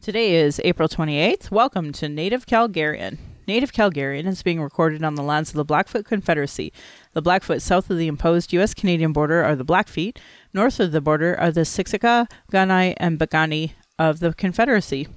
[0.00, 1.50] Today is April 28th.
[1.50, 3.18] Welcome to Native Calgarian.
[3.48, 6.72] Native Calgarian is being recorded on the lands of the Blackfoot Confederacy.
[7.12, 8.72] The Blackfoot south of the imposed U.S.
[8.72, 10.18] Canadian border are the Blackfeet.
[10.54, 15.08] North of the border are the Siksika, Kainai, and Piikani of the Confederacy.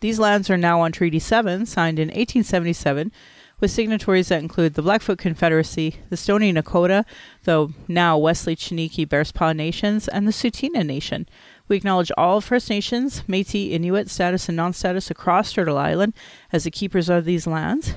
[0.00, 3.10] These lands are now on Treaty 7, signed in 1877,
[3.58, 7.04] with signatories that include the Blackfoot Confederacy, the Stoney Nakoda,
[7.44, 11.26] the now Wesley Chiniki Bearspaw Nations, and the Tsuut'ina Nation.
[11.68, 16.14] We acknowledge all First Nations, Métis, Inuit status and non-status across Turtle Island
[16.52, 17.96] as the keepers of these lands.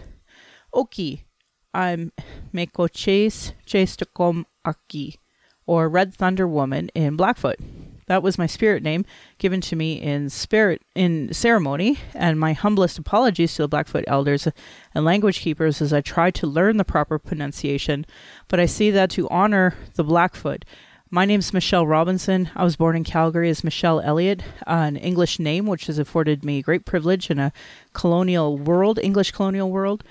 [0.74, 1.26] Oki,
[1.74, 2.12] I'm
[2.52, 5.20] Meko Chase Chastokom Aki,
[5.68, 7.58] or Red Thunder Woman in Blackfoot.
[8.08, 9.06] That was my spirit name
[9.38, 14.48] given to me in spirit in ceremony, and my humblest apologies to the Blackfoot elders
[14.96, 18.08] and language keepers as I try to learn the proper pronunciation.
[18.48, 20.66] But I see that to honor the Blackfoot
[21.12, 22.52] my name's Michelle Robinson.
[22.56, 26.62] I was born in Calgary as Michelle Elliott, an English name which has afforded me
[26.62, 27.52] great privilege in a
[27.94, 30.04] colonial world, English colonial world.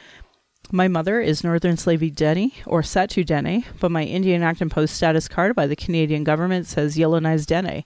[0.73, 4.97] My mother is Northern Slavey Dene or Sahtu Dene, but my Indian Act and Post
[4.97, 7.85] status card by the Canadian government says Yellowknives Dene.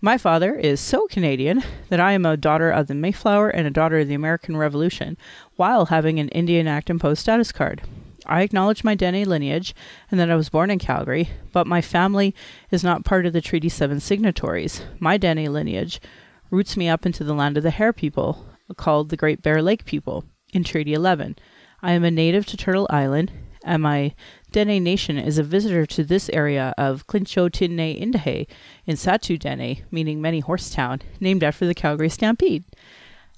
[0.00, 3.70] My father is so Canadian that I am a daughter of the Mayflower and a
[3.70, 5.18] daughter of the American Revolution,
[5.56, 7.82] while having an Indian Act and Post status card.
[8.30, 9.74] I acknowledge my Dene lineage
[10.08, 12.32] and that I was born in Calgary, but my family
[12.70, 14.82] is not part of the Treaty 7 signatories.
[15.00, 16.00] My Dene lineage
[16.48, 19.84] roots me up into the land of the Hare people, called the Great Bear Lake
[19.84, 21.36] people, in Treaty 11.
[21.82, 23.32] I am a native to Turtle Island,
[23.64, 24.14] and my
[24.52, 28.46] Dene Nation is a visitor to this area of Clincho Tinne Indahe
[28.86, 32.62] in Sahtu Dene, meaning many horse town, named after the Calgary Stampede.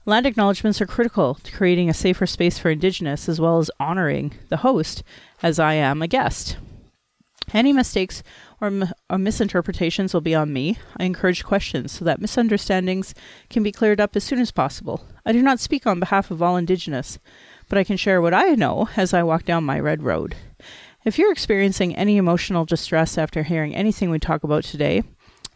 [0.04, 4.34] Land acknowledgements are critical to creating a safer space for Indigenous as well as honoring
[4.48, 5.04] the host,
[5.42, 6.56] as I am a guest.
[7.52, 8.22] Any mistakes
[8.60, 10.78] or, m- or, misinterpretations will be on me.
[10.96, 13.14] I encourage questions so that misunderstandings
[13.48, 15.04] can be cleared up as soon as possible.
[15.24, 17.18] I do not speak on behalf of all Indigenous,
[17.68, 20.34] but I can share what I know as I walk down my red road.
[21.04, 25.02] If you're experiencing any emotional distress after hearing anything we talk about today,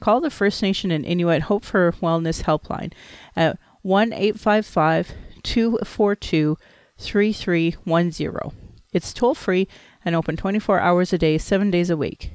[0.01, 2.93] call the First Nation and Inuit Hope for Wellness Helpline
[3.35, 5.13] at 1 855
[5.45, 6.59] 242
[6.99, 8.53] 3310.
[8.93, 9.69] It's toll free
[10.05, 12.33] and open 24 hours a day, 7 days a week.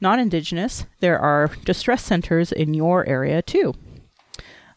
[0.00, 3.74] Non Indigenous, there are distress centers in your area too.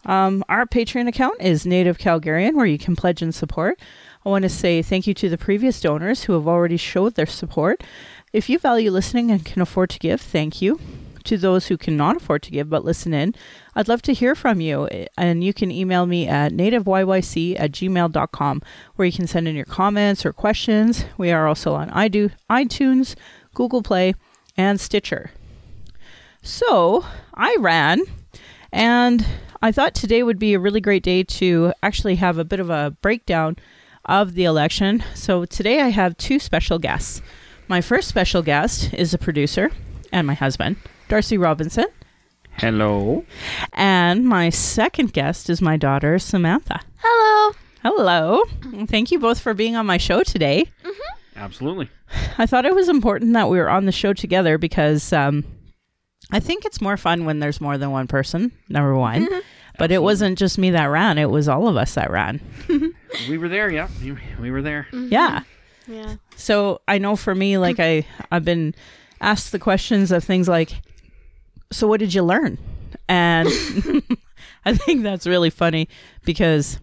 [0.05, 3.79] Um, our Patreon account is Native Calgarian, where you can pledge and support.
[4.23, 7.25] I want to say thank you to the previous donors who have already showed their
[7.25, 7.83] support.
[8.31, 10.79] If you value listening and can afford to give, thank you
[11.25, 13.35] to those who cannot afford to give but listen in,
[13.75, 14.87] I'd love to hear from you.
[15.17, 18.61] And you can email me at nativeyyc at gmail.com
[18.95, 21.05] where you can send in your comments or questions.
[21.17, 23.15] We are also on iTunes,
[23.53, 24.13] Google Play,
[24.57, 25.31] and Stitcher.
[26.41, 28.01] So I ran
[28.71, 29.25] and
[29.61, 32.69] I thought today would be a really great day to actually have a bit of
[32.69, 33.57] a breakdown
[34.05, 35.03] of the election.
[35.13, 37.21] So today I have two special guests.
[37.67, 39.71] My first special guest is a producer
[40.11, 40.77] and my husband.
[41.11, 41.87] Darcy Robinson.
[42.53, 43.25] Hello.
[43.73, 46.79] And my second guest is my daughter, Samantha.
[47.03, 47.53] Hello.
[47.83, 48.43] Hello.
[48.87, 50.71] Thank you both for being on my show today.
[50.85, 51.37] Mm-hmm.
[51.37, 51.89] Absolutely.
[52.37, 55.43] I thought it was important that we were on the show together because um,
[56.31, 59.25] I think it's more fun when there's more than one person, number one.
[59.25, 59.39] Mm-hmm.
[59.77, 62.39] But it wasn't just me that ran, it was all of us that ran.
[63.27, 63.89] we were there, yeah.
[64.39, 64.87] We were there.
[64.93, 65.11] Mm-hmm.
[65.11, 65.43] Yeah.
[65.87, 66.15] Yeah.
[66.37, 68.73] So I know for me, like I, I've been
[69.19, 70.81] asked the questions of things like,
[71.71, 72.57] so what did you learn?
[73.07, 73.47] And
[74.65, 75.87] I think that's really funny
[76.23, 76.79] because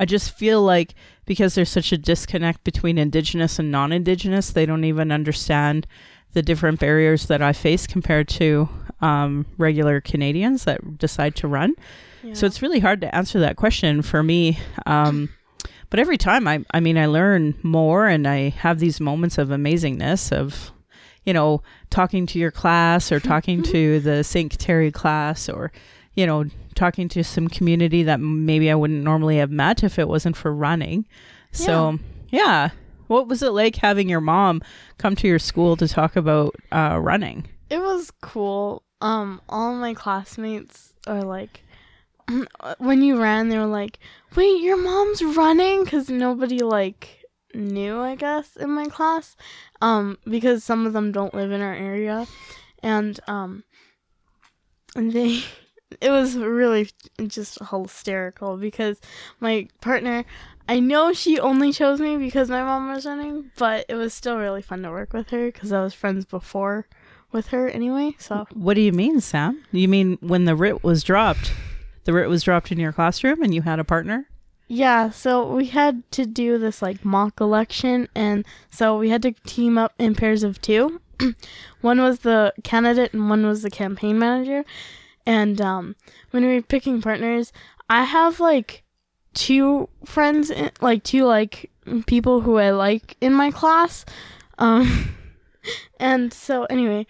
[0.00, 0.94] I just feel like
[1.26, 5.86] because there's such a disconnect between indigenous and non-indigenous, they don't even understand
[6.32, 8.68] the different barriers that I face compared to
[9.00, 11.74] um, regular Canadians that decide to run.
[12.22, 12.34] Yeah.
[12.34, 14.58] So it's really hard to answer that question for me.
[14.86, 15.30] Um,
[15.90, 19.48] but every time I, I mean, I learn more and I have these moments of
[19.48, 20.72] amazingness of
[21.28, 24.50] you know, talking to your class or talking to the St.
[24.50, 25.70] Kateri class or,
[26.14, 30.08] you know, talking to some community that maybe I wouldn't normally have met if it
[30.08, 31.06] wasn't for running.
[31.52, 31.98] So,
[32.30, 32.40] yeah.
[32.40, 32.70] yeah.
[33.08, 34.62] What was it like having your mom
[34.96, 37.46] come to your school to talk about uh, running?
[37.68, 38.82] It was cool.
[39.02, 41.62] Um, all my classmates are like,
[42.78, 43.98] when you ran, they were like,
[44.34, 47.17] "Wait, your mom's running?" Because nobody like
[47.54, 49.36] new, I guess, in my class,
[49.80, 52.26] um, because some of them don't live in our area,
[52.82, 53.64] and um,
[54.94, 55.42] and they,
[56.00, 56.90] it was really
[57.26, 59.00] just hysterical because
[59.40, 60.24] my partner,
[60.68, 64.38] I know she only chose me because my mom was running, but it was still
[64.38, 66.86] really fun to work with her because I was friends before
[67.32, 68.16] with her anyway.
[68.18, 69.64] So what do you mean, Sam?
[69.72, 71.52] You mean when the writ was dropped?
[72.08, 74.26] the writ was dropped in your classroom and you had a partner?
[74.70, 79.32] Yeah, so we had to do this like mock election, and so we had to
[79.32, 81.00] team up in pairs of two.
[81.80, 84.66] one was the candidate, and one was the campaign manager.
[85.24, 85.96] And um,
[86.32, 87.50] when we were picking partners,
[87.88, 88.82] I have like
[89.32, 91.70] two friends, in, like two like
[92.06, 94.04] people who I like in my class.
[94.58, 95.14] Um,
[95.98, 97.06] and so anyway,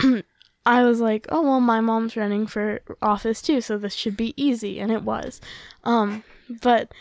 [0.66, 4.32] I was like, oh well, my mom's running for office too, so this should be
[4.42, 5.42] easy, and it was.
[5.84, 6.24] Um,
[6.62, 6.92] but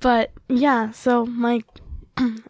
[0.00, 1.62] but yeah, so my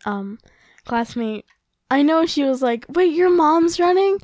[0.05, 0.39] um
[0.85, 1.45] classmate
[1.91, 4.19] I know she was like, "Wait, your mom's running?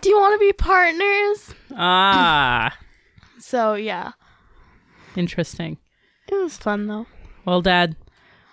[0.00, 2.76] Do you want to be partners?" Ah,
[3.38, 4.12] So, yeah.
[5.14, 5.76] interesting.
[6.28, 7.06] It was fun though.
[7.44, 7.94] Well, Dad,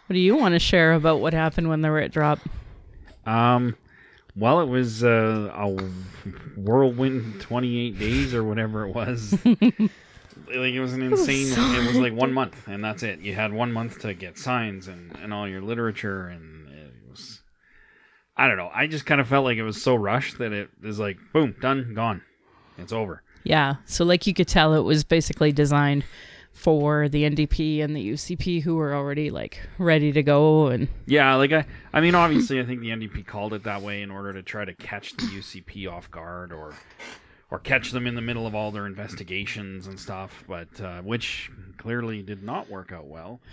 [0.06, 2.45] what do you want to share about what happened when the writ dropped?
[3.25, 3.75] Um,
[4.36, 5.69] well, it was uh, a
[6.56, 9.36] whirlwind 28 days or whatever it was.
[10.47, 11.47] like it was an insane.
[11.51, 13.19] it was like one month, and that's it.
[13.19, 17.41] You had one month to get signs and and all your literature, and it was.
[18.35, 18.71] I don't know.
[18.74, 21.56] I just kind of felt like it was so rushed that it was like boom,
[21.62, 22.21] done, gone,
[22.77, 23.21] it's over.
[23.44, 26.06] Yeah, so like you could tell, it was basically designed
[26.53, 31.35] for the NDP and the UCP who were already like ready to go and Yeah,
[31.35, 34.31] like I, I mean, obviously, I think the NDP called it that way in order
[34.33, 36.74] to try to catch the UCP off guard, or,
[37.53, 40.44] or catch them in the middle of all their investigations and stuff.
[40.47, 43.39] But uh, which clearly did not work out well.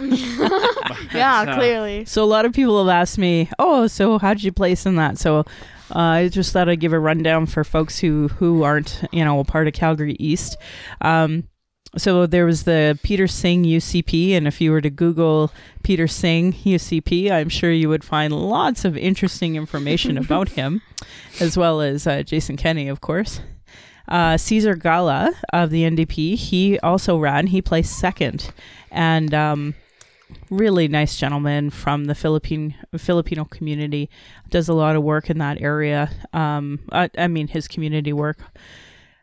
[1.15, 2.05] Yeah, uh, clearly.
[2.07, 4.97] So a lot of people have asked me, "Oh, so how did you place in
[4.97, 5.41] that?" So
[5.95, 9.39] uh, I just thought I'd give a rundown for folks who who aren't, you know,
[9.39, 10.57] a part of Calgary East.
[11.03, 11.45] Um,
[11.99, 16.53] so there was the Peter Singh UCP, and if you were to Google Peter Singh
[16.55, 20.81] UCP, I'm sure you would find lots of interesting information about him,
[21.39, 23.41] as well as uh, Jason Kenney, of course.
[24.11, 27.47] Uh, Caesar Cala of the NDP, he also ran.
[27.47, 28.53] He placed second,
[28.91, 29.75] and um,
[30.51, 34.11] really nice gentleman from the Philippine Filipino community.
[34.51, 36.11] Does a lot of work in that area.
[36.33, 38.39] Um, I, I mean his community work.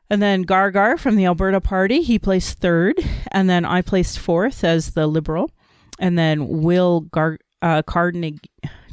[0.09, 2.97] And then Gargar from the Alberta Party, he placed third,
[3.31, 5.51] and then I placed fourth as the Liberal,
[5.99, 8.39] and then Will Gar uh, Carnegie,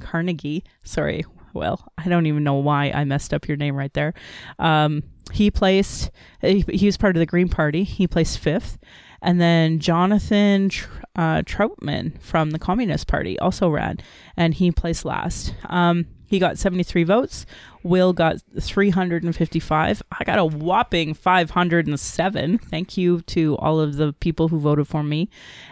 [0.01, 4.15] Carnegie, sorry, well, I don't even know why I messed up your name right there.
[4.59, 6.11] Um, he placed,
[6.41, 7.85] he, he was part of the Green Party.
[7.85, 8.79] He placed fifth.
[9.23, 10.71] And then Jonathan
[11.17, 13.99] uh, Troutman from the Communist Party also ran,
[14.37, 15.55] and he placed last.
[15.65, 17.47] Um, he got 73 votes.
[17.83, 20.03] Will got 355.
[20.19, 22.59] I got a whopping 507.
[22.59, 25.29] Thank you to all of the people who voted for me.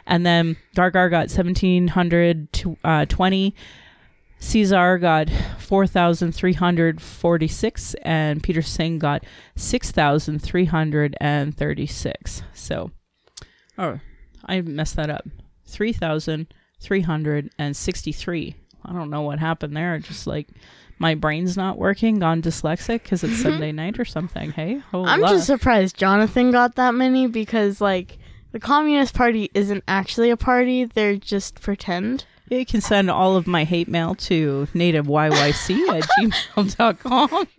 [0.06, 3.54] And then Gargar got 1720.
[4.42, 5.30] Caesar got
[5.60, 9.24] 4,346 and Peter Singh got
[9.54, 12.42] 6,336.
[12.52, 12.90] So,
[13.78, 14.00] oh,
[14.44, 15.28] I messed that up.
[15.66, 18.56] 3,363.
[18.84, 19.96] I don't know what happened there.
[20.00, 20.48] Just like
[20.98, 23.42] my brain's not working, gone dyslexic because it's mm-hmm.
[23.42, 24.50] Sunday night or something.
[24.50, 28.18] Hey, oh, I'm just surprised Jonathan got that many because like
[28.50, 32.24] the Communist Party isn't actually a party, they're just pretend.
[32.52, 37.48] You can send all of my hate mail to nativeyyc at gmail.com.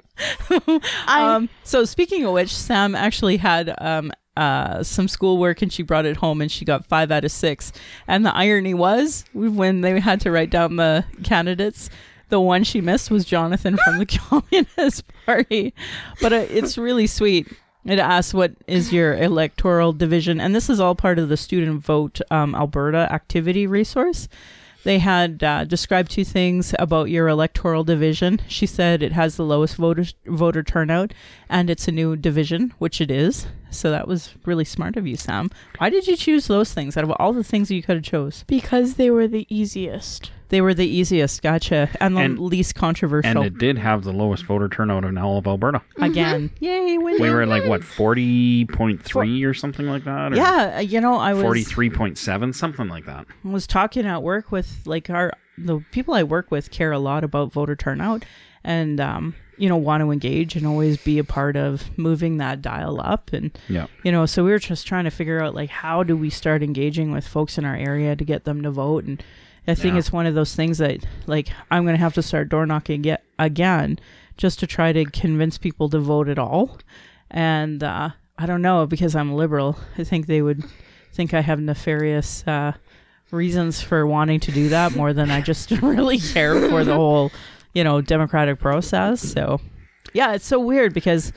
[1.07, 6.05] Um, so speaking of which, Sam actually had um, uh, some schoolwork and she brought
[6.05, 7.71] it home and she got five out of six.
[8.07, 11.89] And the irony was when they had to write down the candidates,
[12.29, 15.73] the one she missed was Jonathan from the Communist Party.
[16.21, 17.51] But uh, it's really sweet.
[17.83, 21.83] It asks what is your electoral division, and this is all part of the Student
[21.83, 24.29] Vote um, Alberta activity resource.
[24.83, 28.41] They had uh, described two things about your electoral division.
[28.47, 31.13] She said it has the lowest voter voter turnout,
[31.49, 33.47] and it's a new division, which it is.
[33.69, 35.49] So that was really smart of you, Sam.
[35.77, 38.43] Why did you choose those things out of all the things you could have chose?
[38.45, 40.31] because they were the easiest.
[40.49, 43.29] They were the easiest, gotcha, and the And- least controversial.
[43.41, 45.81] And it did have the lowest voter turnout in all of Alberta.
[45.97, 46.97] Again, yay!
[46.97, 50.35] We were at like what forty point three or something like that.
[50.35, 53.25] Yeah, uh, you know, I was forty three point seven, something like that.
[53.43, 57.23] was talking at work with like our the people I work with care a lot
[57.23, 58.25] about voter turnout
[58.63, 62.59] and um you know want to engage and always be a part of moving that
[62.61, 63.85] dial up and Yeah.
[64.03, 66.63] you know so we were just trying to figure out like how do we start
[66.63, 69.21] engaging with folks in our area to get them to vote and
[69.67, 69.99] I think Yeah.
[69.99, 73.01] it's one of those things that like I'm going to have to start door knocking
[73.01, 73.99] get, again
[74.37, 76.77] just to try to convince people to vote at all
[77.31, 80.63] and uh I don't know because I'm liberal I think they would
[81.13, 82.73] think I have nefarious uh
[83.31, 87.31] reasons for wanting to do that more than I just really care for the whole,
[87.73, 89.21] you know, democratic process.
[89.21, 89.59] So,
[90.13, 91.33] yeah, it's so weird because,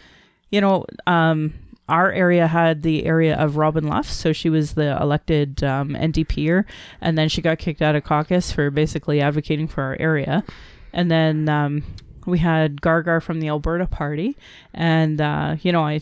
[0.51, 1.55] you know, um,
[1.89, 6.65] our area had the area of Robin Luff, so she was the elected um, NDPer,
[7.01, 10.45] and then she got kicked out of caucus for basically advocating for our area.
[10.93, 11.85] And then um,
[12.27, 14.37] we had Gargar from the Alberta Party,
[14.75, 16.01] and uh, you know, I,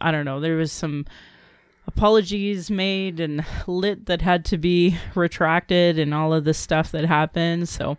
[0.00, 1.04] I don't know, there was some
[1.86, 7.04] apologies made and lit that had to be retracted, and all of the stuff that
[7.04, 7.68] happened.
[7.68, 7.98] So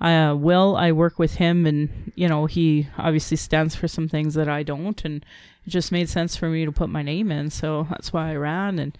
[0.00, 4.34] uh, Will, I work with him, and you know he obviously stands for some things
[4.34, 5.24] that I don't, and
[5.66, 7.50] it just made sense for me to put my name in.
[7.50, 8.96] So that's why I ran, and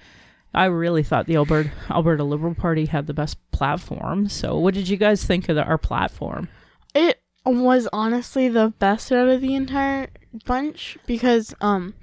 [0.55, 4.29] I really thought the Alberta Alberta Liberal Party had the best platform.
[4.29, 6.49] So what did you guys think of the, our platform?
[6.95, 10.09] It was honestly the best out of the entire
[10.45, 11.95] bunch because um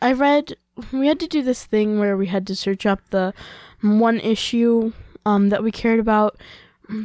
[0.00, 0.56] I read
[0.92, 3.34] we had to do this thing where we had to search up the
[3.82, 4.92] one issue
[5.26, 6.40] um that we cared about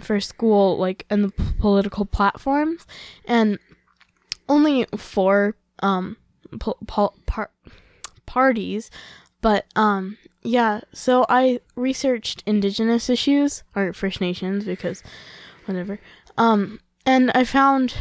[0.02, 2.88] for school like and the p- political platforms
[3.26, 3.60] and
[4.50, 6.18] only four um
[6.60, 7.52] po- po- par-
[8.26, 8.90] parties
[9.42, 15.04] but um yeah so i researched indigenous issues or first nations because
[15.66, 16.00] whatever
[16.38, 17.96] um and i found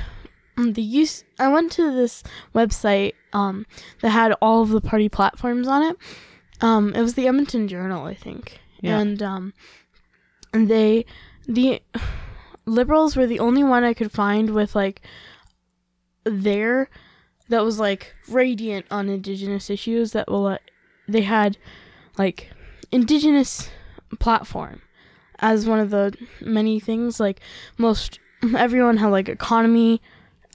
[0.57, 2.23] the use i went to this
[2.55, 3.67] website um
[4.01, 5.97] that had all of the party platforms on it
[6.61, 8.99] um it was the edmonton journal i think Yeah.
[9.01, 9.53] and um
[10.53, 11.05] and they
[11.47, 11.83] the
[12.67, 15.03] liberals were the only one i could find with like
[16.25, 16.89] there
[17.49, 20.59] that was like radiant on indigenous issues that will uh,
[21.09, 21.57] they had
[22.19, 22.51] like
[22.93, 23.69] indigenous
[24.19, 24.81] platform
[25.41, 27.41] as one of the many things like
[27.77, 28.19] most
[28.57, 30.01] everyone had like economy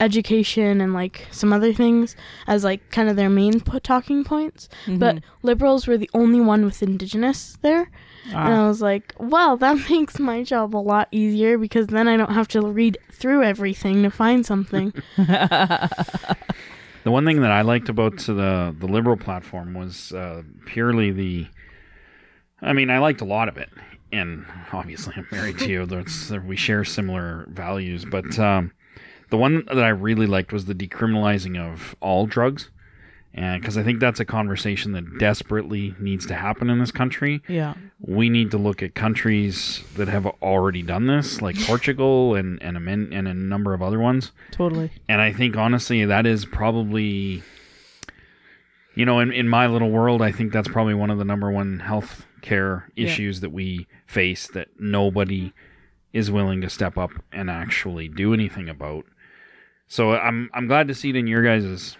[0.00, 2.16] education and like some other things
[2.46, 4.66] as like kind of their main po- talking points.
[4.88, 7.90] But liberals were the only one with indigenous there.
[8.28, 12.08] And Ah, I was like, well, that makes my job a lot easier because then
[12.08, 14.94] I don't have to read through everything to find something.
[17.02, 21.46] The one thing that I liked about the the liberal platform was uh, purely the.
[22.62, 23.70] I mean, I liked a lot of it,
[24.12, 25.86] and obviously I'm married to you.
[25.86, 28.72] There's, we share similar values, but um,
[29.30, 32.68] the one that I really liked was the decriminalizing of all drugs,
[33.32, 37.42] because I think that's a conversation that desperately needs to happen in this country.
[37.48, 42.60] yeah, We need to look at countries that have already done this, like Portugal and
[42.62, 44.32] and a, and a number of other ones.
[44.50, 44.90] totally.
[45.08, 47.42] And I think honestly that is probably
[48.96, 51.50] you know, in, in my little world, I think that's probably one of the number
[51.50, 53.06] one health care Yeah.
[53.06, 55.52] issues that we face that nobody
[56.12, 59.04] is willing to step up and actually do anything about.
[59.86, 61.96] So I'm I'm glad to see it in your guys'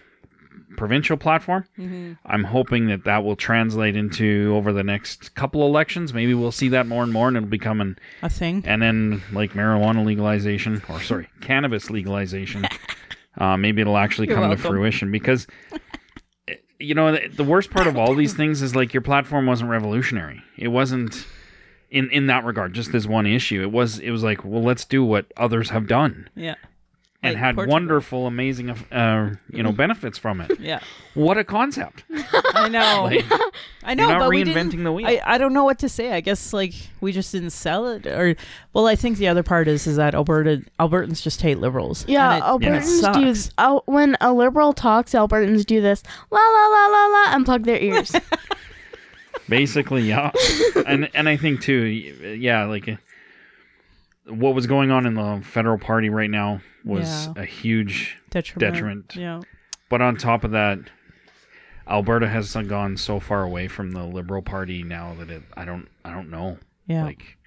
[0.77, 1.65] provincial platform.
[1.77, 2.13] Mm-hmm.
[2.25, 6.13] I'm hoping that that will translate into over the next couple elections.
[6.13, 8.63] Maybe we'll see that more and more, and it'll become an A thing.
[8.65, 12.65] and then like marijuana legalization or sorry cannabis legalization
[13.37, 15.45] uh, maybe it'll actually You're come to fruition because
[16.47, 19.45] eh, you know the, the worst part of all these things is like your platform
[19.45, 21.27] wasn't revolutionary it wasn't
[21.89, 24.85] in in that regard just this one issue it was it was like well let's
[24.85, 26.55] do what others have done Yeah,
[27.23, 27.71] and Like had Portugal.
[27.73, 30.79] wonderful amazing uh, you know benefits from it yeah.
[31.13, 32.03] what a concept
[32.53, 33.09] I know.
[33.11, 33.25] Like,
[33.83, 35.07] I know, you're not but we reinventing didn't, the wheel.
[35.07, 36.11] I, I don't know what to say.
[36.11, 38.35] I guess like we just didn't sell it, or
[38.73, 42.05] well, I think the other part is is that Alberta Albertans just hate liberals.
[42.07, 43.33] Yeah, it, and it Albertans do.
[43.35, 43.53] sucks.
[43.57, 47.63] Oh, when a liberal talks, Albertans do this la la la la la and plug
[47.63, 48.11] their ears.
[49.49, 50.31] basically yeah
[50.85, 52.95] and and i think too yeah like uh,
[54.31, 57.43] what was going on in the federal party right now was Yeah.
[57.43, 58.73] a huge Detriment.
[58.73, 59.15] detriment.
[59.15, 59.41] Yeah,
[59.89, 60.79] but on top of that
[61.87, 65.87] alberta has gone so far away from the liberal party now that it i don't
[66.05, 67.03] i don't know yeah.
[67.03, 67.37] like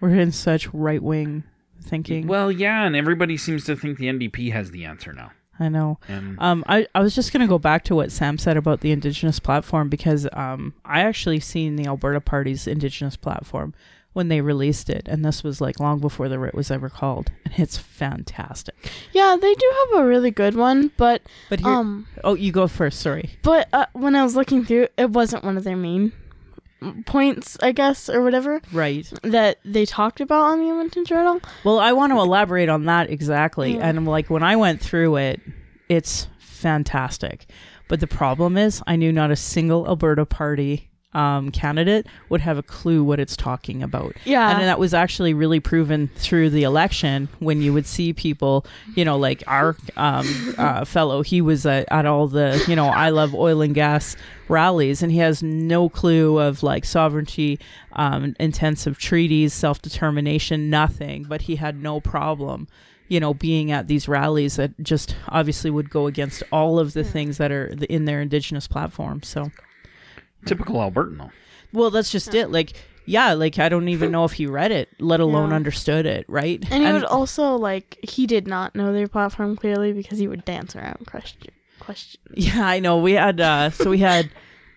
[0.00, 1.42] We're in such right wing
[1.82, 2.26] thinking.
[2.26, 5.32] well yeah and everybody seems to think the ndp has the answer now
[5.62, 5.98] I know.
[6.08, 8.80] and Um, I, I was just going to go back to what Sam said about
[8.80, 13.74] the Indigenous platform because um, I actually seen the Alberta Party's Indigenous platform
[14.12, 17.30] when they released it, and this was like long before the writ was ever called,
[17.44, 18.74] and it's fantastic.
[19.12, 22.66] yeah, they do have a really good one, but But here, um, oh, you go
[22.66, 23.00] first.
[23.00, 23.30] Sorry.
[23.42, 26.12] but uh, when I was looking through, it wasn't one of their main
[27.06, 29.10] points, I guess, or whatever Right.
[29.22, 31.40] that they talked about on the Edmonton Journal.
[31.64, 33.74] Well, I want to elaborate on that exactly.
[33.76, 33.86] Yeah.
[33.88, 35.40] And like when I went through it,
[35.88, 37.46] it's fantastic.
[37.88, 42.56] But the problem is, I knew not a single Alberta Party um, candidate would have
[42.58, 44.14] a clue what it's talking about.
[44.24, 48.64] Yeah, and that was actually really proven through the election when you would see people,
[48.94, 52.86] you know, like our um, uh, fellow, he was at, at all the, you know,
[52.86, 54.16] I love oil and gas
[54.48, 57.58] rallies, and he has no clue of like sovereignty,
[57.92, 62.68] um, intensive treaties, self determination, nothing, but he had no problem.
[63.08, 67.02] you know, being at these rallies that just obviously would go against all of the
[67.02, 69.20] things that are in their indigenous platform.
[69.24, 69.50] So,
[70.46, 71.30] Typical Albertan, though.
[71.72, 72.50] well, that's just it.
[72.50, 72.72] Like,
[73.04, 75.56] yeah, like I don't even know if he read it, let alone Yeah.
[75.56, 76.62] understood it, right?
[76.70, 80.44] And he would also like he did not know their platform clearly because he would
[80.44, 82.20] dance around question question.
[82.34, 82.98] Yeah, I know.
[82.98, 84.30] We had uh so we had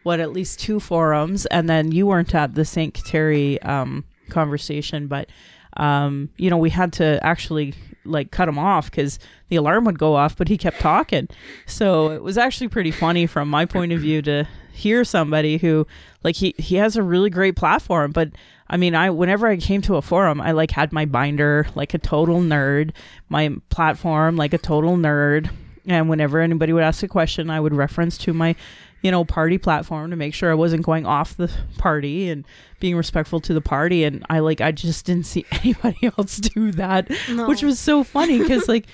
[0.04, 2.94] what at least two forums and then you weren't at the St.
[2.94, 5.30] Kateri um conversation, but
[5.78, 7.74] um you know, we had to actually
[8.06, 11.28] like cut him off cuz the alarm would go off, but he kept talking.
[11.68, 15.86] So it was actually pretty funny from my point of view to hear somebody who
[16.24, 18.32] like he he has a really great platform, but
[18.68, 21.94] I mean, I whenever I came to a forum, I like had my binder like
[21.94, 22.92] a total nerd,
[23.30, 25.50] my platform like a total nerd,
[25.86, 28.56] and whenever anybody would ask a question, I would reference to my,
[29.02, 32.46] you know, party platform to make sure I wasn't going off the party and
[32.80, 34.04] being respectful to the party.
[34.06, 37.48] And I like I just didn't see anybody else do that, No.
[37.48, 38.88] which was so funny because like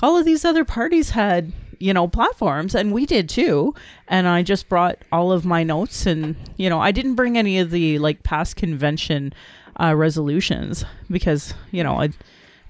[0.00, 3.74] all of these other parties had you know platforms and we did too
[4.08, 7.58] and i just brought all of my notes and you know i didn't bring any
[7.58, 9.32] of the like past convention
[9.80, 12.08] uh, resolutions because you know i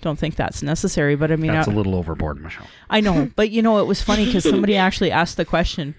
[0.01, 2.67] don't think that's necessary but i mean That's I, a little overboard, Michelle.
[2.91, 5.95] I know but you know it was funny because somebody actually asked the question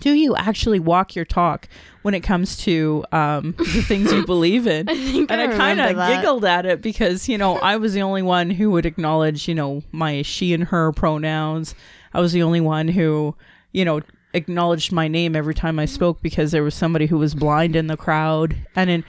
[0.00, 1.68] do you actually walk your talk
[2.02, 5.80] when it comes to um, the things you believe in I think and I, kind
[5.80, 9.48] of giggled at it because you know I was the only one who would acknowledge
[9.48, 11.74] you know my she and her pronouns.
[12.18, 13.36] I was the only one who
[13.70, 14.00] you know
[14.34, 15.94] acknowledged my name every time I mm-hmm.
[15.94, 19.04] spoke because there was somebody who was blind in the crowd, and then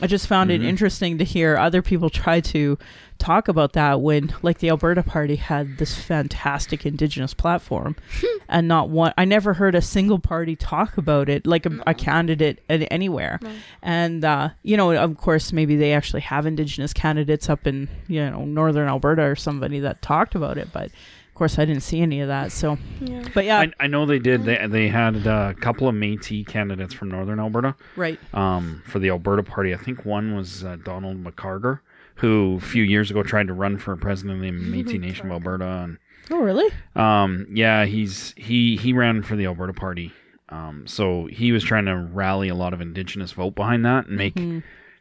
[0.00, 0.70] I just found it mm-hmm.
[0.70, 2.78] interesting to hear other people try to
[3.18, 8.38] talk about that when like the Alberta Party had this fantastic indigenous platform hmm.
[8.48, 11.94] and not one I never heard a single party talk about it like a, a
[11.94, 13.38] candidate at anywhere.
[13.82, 18.28] And uh, you know of course maybe they actually have indigenous candidates up in you
[18.28, 20.90] know northern Alberta or somebody that talked about it but
[21.34, 23.24] of course I didn't see any of that so Yeah.
[23.34, 24.44] but yeah I, I know they did.
[24.44, 29.00] They, they had uh, a couple of Métis candidates from Northern Alberta right um, for
[29.00, 29.74] the Alberta Party.
[29.74, 31.80] I think one was uh, Donald McCarger,
[32.16, 34.50] who a few years ago tried to run for president of the
[34.84, 35.64] Métis Nation of Alberta.
[35.66, 35.98] And
[36.30, 40.12] oh really um, yeah, he's he he ran for the Alberta Party.
[40.50, 44.16] Um, so he was trying to rally a lot of Indigenous vote behind that and
[44.16, 44.38] make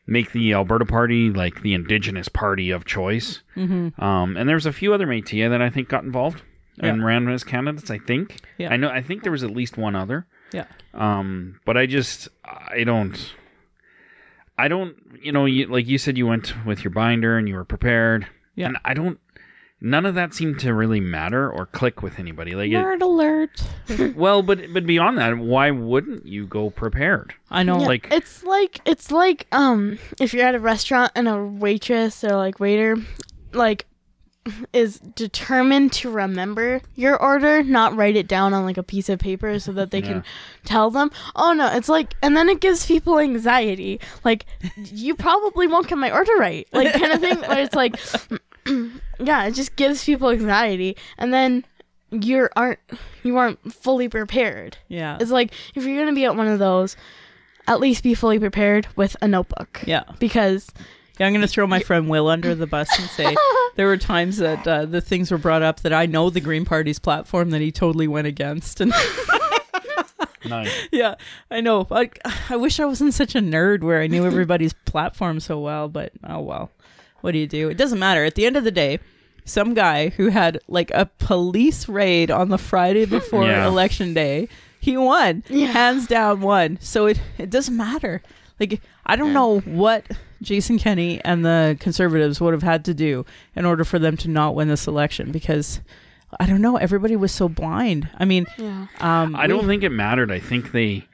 [0.06, 3.42] make the Alberta Party like the Indigenous party of choice.
[3.56, 4.02] mm-hmm.
[4.04, 6.42] Um, and there's a few other Métis that I think got involved
[6.80, 7.06] and Yeah.
[7.06, 7.90] ran as candidates.
[7.92, 8.42] I think.
[8.58, 8.74] Yeah.
[8.74, 8.90] I know.
[8.90, 10.26] I think there was at least one other.
[10.52, 13.18] yeah Um, but I just I don't.
[14.58, 14.96] I don't.
[15.22, 18.28] You know, you, like you said, you went with your binder and you were prepared.
[18.56, 18.68] Yeah.
[18.68, 19.20] And I don't.
[19.86, 22.56] None of that seemed to really matter or click with anybody.
[22.56, 23.62] Like, it, nerd alert
[24.16, 27.34] well, but but beyond that, why wouldn't you go prepared?
[27.52, 31.28] I know Yeah, like- it's like it's like um if you're at a restaurant and
[31.28, 32.96] a waitress or like waiter
[33.52, 33.86] like
[34.74, 39.18] is determined to remember your order, not write it down on like a piece of
[39.20, 40.06] paper so that they Yeah.
[40.08, 40.24] can
[40.66, 41.12] tell them.
[41.36, 44.00] Oh no, it's like and then it gives people anxiety.
[44.24, 44.46] Like
[44.78, 46.68] you probably won't get my order right.
[46.72, 47.98] Like kind of thing where it's like
[49.20, 51.66] yeah, it just gives people anxiety and then
[52.12, 52.80] you aren't
[53.24, 54.78] you aren't fully prepared.
[54.88, 56.96] yeah It's like if you're gonna be at one of those,
[57.68, 59.82] at least be fully prepared with a notebook.
[59.86, 60.70] yeah Because
[61.20, 63.36] Yeah, I'm going to throw my friend Will under the bus and say
[63.76, 66.66] there were times that uh, the things were brought up that I know the Green
[66.66, 68.82] Party's platform that he totally went against.
[68.82, 68.92] And
[70.46, 70.74] Nice.
[70.92, 71.16] yeah,
[71.50, 71.88] I know.
[71.90, 72.10] I,
[72.50, 76.12] I wish I wasn't such a nerd where I knew everybody's platform so well, but
[76.28, 76.70] oh well.
[77.24, 77.70] What do you do?
[77.70, 78.26] It doesn't matter.
[78.26, 79.00] At the end of the day,
[79.46, 83.66] some guy who had like a police raid on the Friday before Yeah.
[83.66, 84.50] election day,
[84.82, 85.44] he won.
[85.48, 85.68] Yeah.
[85.68, 86.78] Hands down won.
[86.82, 88.22] So it it doesn't matter.
[88.60, 90.06] Like I don't know what
[90.42, 94.30] Jason Kenney and the conservatives would have had to do in order for them to
[94.30, 95.80] not win this election because
[96.40, 98.10] I don't know, everybody was so blind.
[98.18, 100.30] I mean, yeah, um I don't think it mattered.
[100.32, 101.08] I think they,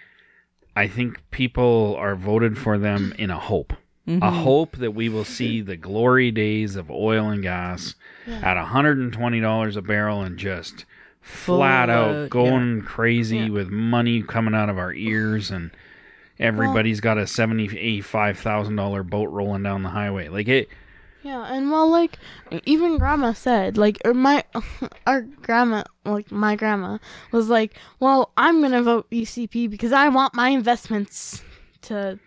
[0.75, 3.73] I think people are voted for them in a hope,
[4.09, 4.23] Mm-hmm.
[4.23, 7.93] a hope that we will see the glory days of oil and gas
[8.27, 10.85] at hundred and twenty dollars a barrel and just
[11.21, 13.49] flat Full, out uh, going crazy Yeah.
[13.49, 15.71] with money coming out of our ears and.
[16.41, 20.29] Everybody's got a seventy, eighty-five thousand dollar boat rolling down the highway.
[20.29, 20.69] Like it,
[21.21, 22.17] yeah, and well, like
[22.63, 24.45] even Grandma said, like or my
[25.05, 26.97] our grandma, like my grandma
[27.33, 31.43] was like, well, I'm gonna vote UCP because I want my investments
[31.81, 32.17] to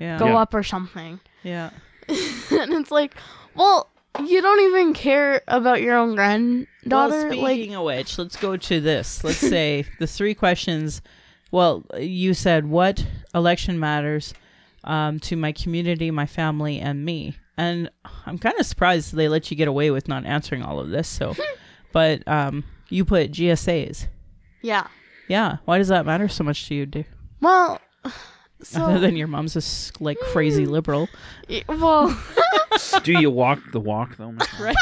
[0.00, 0.18] yeah.
[0.18, 0.38] go Yeah.
[0.38, 1.20] up or something.
[1.42, 1.70] Yeah.
[2.08, 3.14] and it's like,
[3.54, 3.88] well,
[4.24, 7.28] you don't even care about your own granddaughter.
[7.28, 9.22] Well, like, speaking of which, let's go to this.
[9.24, 11.02] Let's say the three questions.
[11.50, 14.34] Well, you said what election matters
[14.84, 17.36] um, to my community, my family, and me.
[17.56, 17.90] and
[18.26, 21.08] I'm kind of surprised they let you get away with not answering all of this.
[21.08, 21.34] So,
[21.92, 24.06] but um, you put GSAs.
[24.62, 24.86] Yeah.
[25.28, 25.56] Yeah.
[25.64, 27.06] Why does that matter so much to you, dude?
[27.40, 27.80] Well,
[28.74, 31.08] Other than your mom's a s- like crazy liberal.
[31.48, 32.16] y- well,
[33.04, 34.32] Do you walk the walk though?
[34.32, 34.64] Michelle?
[34.64, 34.76] Right.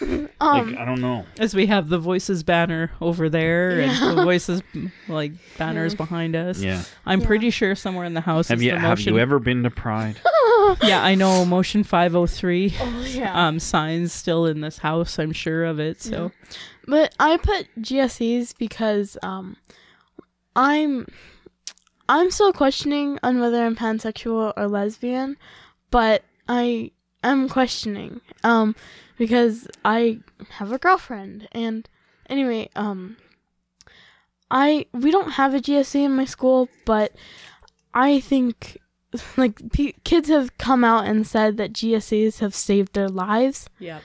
[0.40, 1.26] um, like I don't know.
[1.38, 4.08] As we have the voices banner over there Yeah.
[4.10, 4.62] and the voices
[5.08, 6.60] like banners behind us.
[6.60, 6.82] Yeah.
[7.06, 7.26] I'm Yeah.
[7.26, 9.14] pretty sure somewhere in the house Have is you the have motion.
[9.14, 10.16] you ever been to Pride?
[10.82, 13.46] yeah, I know motion 503 oh yeah.
[13.48, 15.18] um signs still in this house.
[15.18, 16.00] I'm sure of it.
[16.00, 16.32] So
[16.86, 19.56] But I put GSAs because um
[20.56, 21.06] I'm
[22.08, 25.36] I'm still questioning on whether I'm pansexual or lesbian,
[25.90, 26.92] but I
[27.22, 28.74] am questioning um
[29.18, 31.88] because I have a girlfriend and
[32.30, 33.16] anyway, um
[34.50, 37.12] I we don't have a GSA in my school, but
[37.92, 38.78] I think
[39.36, 44.00] like p- kids have come out and said that GSAs have saved their lives yeah,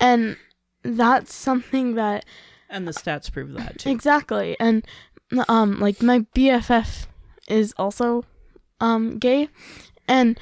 [0.00, 0.36] and
[0.82, 2.24] that's something that
[2.68, 3.90] and the stats prove that too.
[3.90, 4.56] Exactly.
[4.60, 4.86] And
[5.48, 7.06] um like my BFF
[7.50, 8.24] is also
[8.80, 9.48] um gay
[10.08, 10.38] and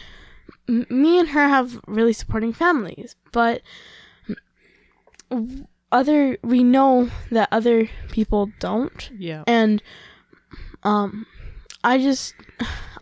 [0.69, 3.63] m- me and her have really supporting families, but
[5.91, 9.45] other we know that other people don't Yeah.
[9.47, 9.83] and
[10.83, 11.27] um
[11.85, 12.35] I just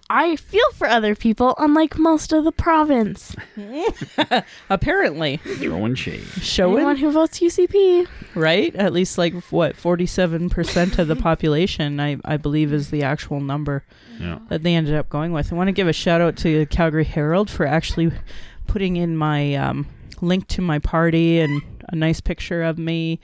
[0.09, 3.35] I feel for other people unlike most of the province.
[4.71, 6.23] Apparently, Throwing shade.
[6.41, 8.07] showing Anyone who votes UCP.
[8.35, 8.75] right?
[8.77, 13.85] At least like what 47% of the population I I believe is the actual number
[14.21, 14.39] Yeah.
[14.49, 15.53] that they ended up going with.
[15.53, 18.13] I want to give a shout out to the Calgary Herald for actually
[18.67, 19.87] putting in my um,
[20.21, 23.21] link to my party and a nice picture of me.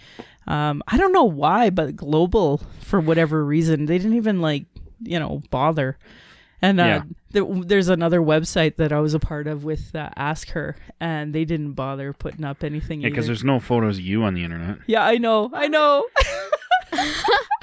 [0.47, 4.65] Um, I don't know why, but Global, for whatever reason, they didn't even like,
[5.01, 5.97] you know, bother.
[6.65, 7.03] And uh, Yeah.
[7.33, 11.35] th- there's another website that I was a part of with uh, Ask Her, and
[11.35, 13.01] they didn't bother putting up anything.
[13.01, 14.79] Yeah, because there's no photos of you on the internet.
[14.87, 16.07] yeah, I know, I know.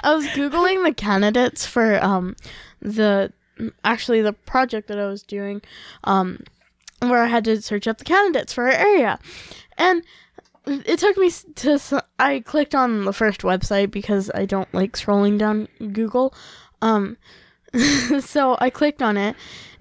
[0.03, 2.35] I was googling the candidates for um
[2.81, 3.31] the
[3.83, 5.61] actually the project that I was doing
[6.05, 6.39] um
[7.01, 9.19] where I had to search up the candidates for our area.
[9.77, 10.03] And
[10.65, 15.37] it took me to I clicked on the first website because I don't like scrolling
[15.37, 16.33] down Google.
[16.81, 17.17] Um
[18.21, 19.35] so I clicked on it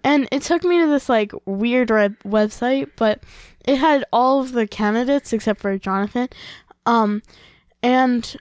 [0.04, 3.22] and it took me to this like weird web- website but
[3.66, 6.28] it had all of the candidates except for Jonathan.
[6.86, 7.22] Um
[7.82, 8.36] and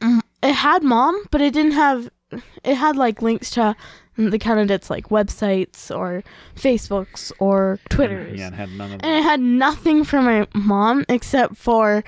[0.00, 2.10] mm, it had mom, but it didn't have.
[2.64, 3.76] It had like links to
[4.16, 6.22] the candidates like websites or
[6.56, 11.04] Facebooks or Twitters, Yeah, it had none of and it had nothing for my mom
[11.08, 12.04] except for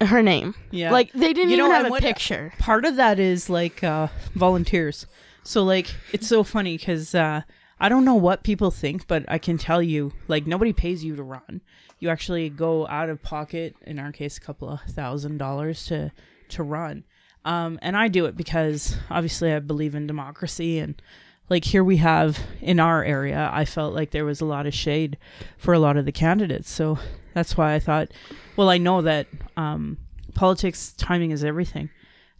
[0.00, 0.54] her name.
[0.70, 2.52] Yeah, Like they didn't You even and have a what- picture.
[2.58, 5.06] part of that is like uh volunteers
[5.42, 7.42] so like it's so funny because uh
[7.80, 11.16] i don't know what people think but i can tell you like nobody pays you
[11.16, 11.60] to run.
[11.98, 16.10] You actually go out of pocket in our case a couple of thousand dollars to
[16.50, 17.04] to run.
[17.44, 21.00] Um and i do it because obviously i believe in democracy and
[21.48, 24.74] like here we have in our area i felt like there was a lot of
[24.74, 25.16] shade
[25.58, 26.70] for a lot of the candidates.
[26.70, 26.98] So
[27.34, 28.10] that's why i thought
[28.56, 29.26] well i know that
[29.56, 29.98] um
[30.34, 31.90] politics timing is everything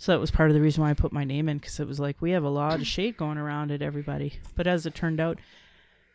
[0.02, 1.86] so that was part of the reason why I put my name in because it
[1.86, 4.40] was like we have a lot of shade going around at everybody.
[4.56, 5.38] But as it turned out,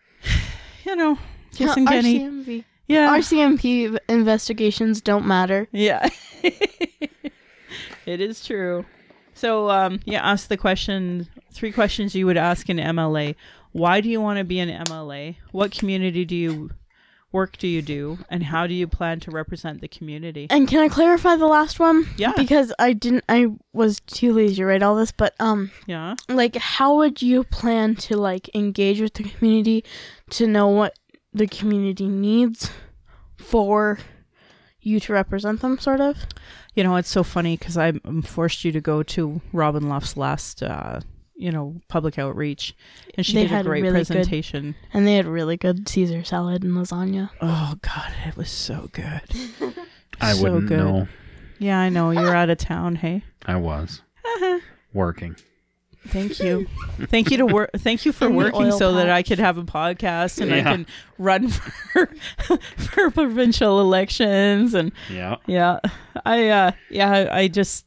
[0.83, 1.17] you know,
[1.53, 2.65] Jason Kenney, RCMP.
[2.87, 5.69] yeah, RCMP investigations don't matter.
[5.71, 6.09] yeah,
[6.43, 8.85] it is true.
[9.33, 11.29] So um, yeah, ask the question.
[11.53, 13.35] Three questions you would ask an MLA:
[13.71, 15.37] Why do you want to be an MLA?
[15.53, 16.71] What community do you
[17.37, 20.47] work do you do, and how do you plan to represent the community?
[20.49, 22.07] And can I clarify the last one?
[22.17, 22.33] Yeah.
[22.35, 23.23] Because I didn't.
[23.29, 25.71] I was too lazy to write all this, but um.
[25.85, 26.15] Yeah.
[26.27, 29.83] like how would you plan to like engage with the community
[30.31, 30.97] to know what
[31.33, 32.71] the community needs
[33.37, 33.99] for
[34.81, 36.25] you to represent them sort of
[36.73, 40.63] You know, it's so funny because I forced you to go to Robin Luff's last,
[40.63, 41.01] uh,
[41.37, 42.75] you know, public outreach,
[43.15, 44.75] and she They did a great really good- presentation.
[44.93, 49.21] and they had really good caesar salad and lasagna Oh God, it was so good.
[50.19, 50.77] I so wouldn't good.
[50.79, 51.07] know.
[51.59, 52.95] Yeah, I know you're out of town.
[52.95, 54.01] Hey, I was
[54.93, 55.35] working.
[56.07, 56.67] thank you,
[57.07, 57.69] thank you to work.
[57.77, 59.09] Thank you for And working oil so that.
[59.09, 60.85] I could have a podcast and I can
[61.17, 61.47] run
[61.93, 62.07] for
[62.77, 65.35] for provincial elections and Yeah.
[65.47, 65.79] Yeah,
[66.25, 67.85] I uh, yeah, I, I just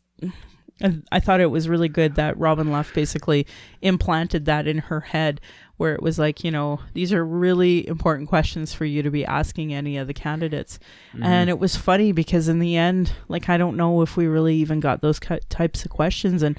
[0.83, 3.47] I, I thought it was really good that Robin Luff basically
[3.83, 5.41] implanted that in her head,
[5.77, 9.25] where it was like, you know, these are really important questions for you to be
[9.25, 10.79] asking any of the candidates,
[11.23, 14.57] and it was funny because in the end, like I don't know if we really
[14.57, 16.59] even got those types of questions, and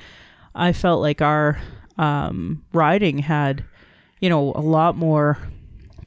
[0.56, 1.60] I felt like our
[1.98, 3.64] um, riding had,
[4.20, 5.38] you know, a lot more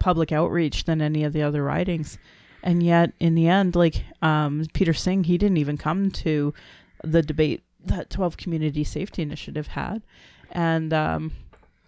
[0.00, 2.18] public outreach than any of the other ridings.
[2.62, 6.52] And yet, in the end, like um, Peter Singh, he didn't even come to
[7.02, 10.02] the debate that 12 Community Safety Initiative had.
[10.50, 11.32] And um,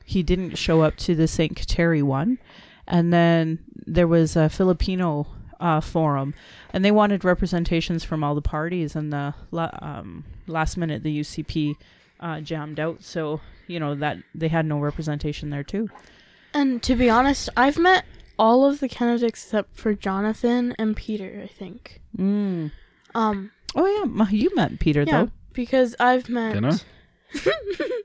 [0.05, 1.55] he didn't show up to the St.
[1.55, 2.39] Kateri one.
[2.87, 5.27] And then there was a Filipino
[5.61, 6.35] uh, forum,
[6.73, 8.95] and they wanted representations from all the parties.
[8.95, 11.77] And the la- um, last minute, the UCP
[12.21, 15.91] uh, jammed out, so you know that they had no representation there too.
[16.55, 18.05] And to be honest, I've met
[18.39, 21.41] all of the candidates except for Jonathan and Peter.
[21.43, 22.01] I think.
[22.17, 22.73] Mm.
[23.15, 23.51] Um.
[23.75, 25.31] Oh yeah, you met Peter Yeah, though.
[25.57, 26.53] Because I've met.
[26.55, 26.79] Dinner?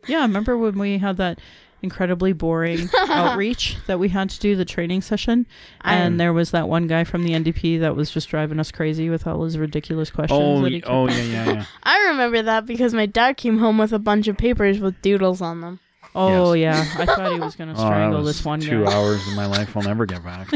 [0.07, 1.39] Yeah, remember when we had that
[1.83, 5.45] incredibly boring outreach that we had to do the training session,
[5.81, 9.09] and there was that one guy from the NDP that was just driving us crazy
[9.11, 10.39] with all his ridiculous questions.
[10.41, 11.65] Oh, that y- he kept oh yeah, yeah, yeah.
[11.83, 15.39] I remember that because my dad came home with a bunch of papers with doodles
[15.39, 15.79] on them.
[16.15, 18.91] Oh yeah, I thought he was gonna Oh, strangle was this one two guy.
[18.93, 20.49] hours of my life I'll never get back.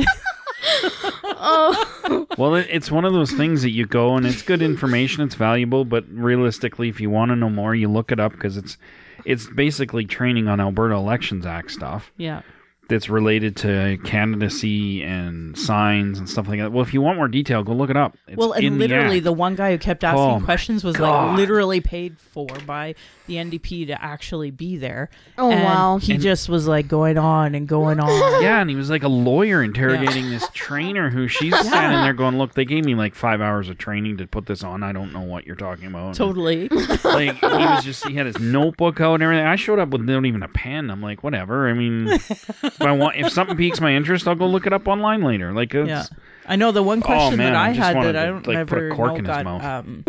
[1.23, 2.27] Oh.
[2.37, 5.35] well, it, it's one of those things that you go and it's good information, it's
[5.35, 8.77] valuable, but realistically, if you want to know more, you look it up because it's
[9.25, 12.41] it's basically training on Alberta Elections Act stuff Yeah.
[12.89, 16.71] that's related to candidacy and signs and stuff like that.
[16.71, 18.15] Well, if you want more detail, go look it up.
[18.27, 19.23] It's well, and the literally, act.
[19.23, 21.29] the, one guy who kept asking Oh questions was God.
[21.29, 22.93] like literally paid for by
[23.27, 25.09] the NDP to actually be there.
[25.37, 25.97] Oh, And wow.
[25.97, 28.09] He And- just was like going on and going on.
[28.43, 32.37] Yeah, and he was like a lawyer interrogating this trainer who she's standing there going,
[32.37, 34.83] "Look, they gave me like five hours of training to put this on.
[34.83, 36.67] I don't know what you're talking about." And, totally.
[37.03, 39.45] like he was just he had his notebook out and everything.
[39.45, 40.89] I showed up with not even a pen.
[40.91, 41.67] I'm like, whatever.
[41.69, 44.87] I mean, if I want if something piques my interest, I'll go look it up
[44.87, 45.51] online later.
[45.53, 46.03] Like, it's, Yeah.
[46.47, 48.31] I know the one question Oh, man, that I I, had wanted that I to,
[48.33, 49.63] don't like, put a cork know in his got mouth.
[49.63, 50.03] um,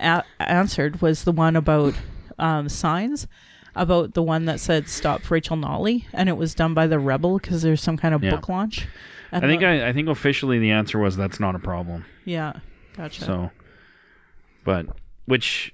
[0.00, 1.94] a- answered was the one about
[2.38, 3.26] um, signs
[3.74, 7.38] about the one that said "Stop Rachel Notley" and it was done by the Rebel
[7.38, 8.30] because there's some kind of Yeah.
[8.36, 8.86] book launch.
[9.32, 12.04] I think I, I think officially the answer was that's not a problem.
[12.24, 12.54] yeah,
[12.96, 13.24] gotcha.
[13.24, 13.50] So,
[14.64, 14.86] but
[15.26, 15.72] which,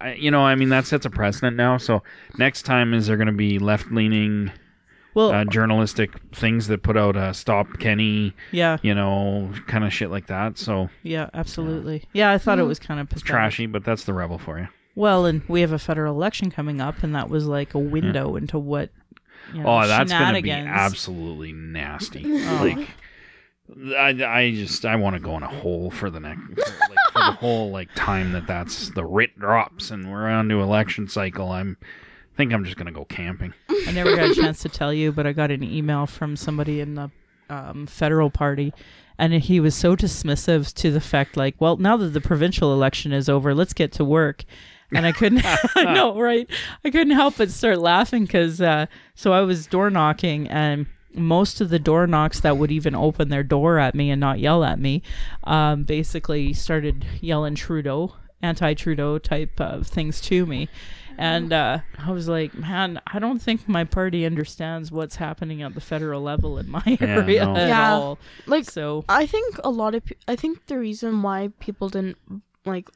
[0.00, 1.78] I, you know, I mean that sets a precedent now.
[1.78, 2.02] So
[2.38, 4.52] next time is there going to be left leaning
[5.14, 9.92] well, uh, journalistic things that put out uh, "Stop Kenney," yeah, you know, kind of
[9.92, 10.58] shit like that.
[10.58, 12.04] So yeah, absolutely.
[12.12, 14.68] Yeah, I thought it was kind of trashy, but that's the rebel for you.
[14.94, 18.36] Well, and we have a federal election coming up, and that was like a window
[18.36, 18.90] into what.
[19.52, 22.22] You know, Oh, that's going to be absolutely nasty.
[22.26, 22.62] Oh.
[22.62, 22.88] Like,
[23.96, 26.98] I, I just I want to go in a hole for the next for, like,
[27.12, 31.08] for the whole like time that that's the writ drops and we're on to election
[31.08, 31.50] cycle.
[31.50, 31.78] I'm
[32.36, 33.54] think I'm just gonna go camping.
[33.86, 36.80] I never got a chance to tell you, but I got an email from somebody
[36.80, 37.10] in the
[37.48, 38.72] um, federal party,
[39.18, 43.12] and he was so dismissive to the fact, like, well, now that the provincial election
[43.12, 44.44] is over, let's get to work.
[44.94, 45.42] And I couldn't,
[45.76, 46.48] I know, right?
[46.84, 51.60] I couldn't help but start laughing because, uh, so I was door knocking, and most
[51.60, 54.64] of the door knocks that would even open their door at me and not yell
[54.64, 55.02] at me,
[55.44, 60.68] um, basically started yelling Trudeau, anti Trudeau type of things to me.
[61.18, 65.74] And uh, I was like, man, I don't think my party understands what's happening at
[65.74, 67.54] the federal level in my area no.
[67.54, 67.92] at Yeah.
[67.94, 68.18] all.
[68.46, 72.16] Like So, I think a lot of pe- I think the reason why people didn't
[72.64, 72.88] like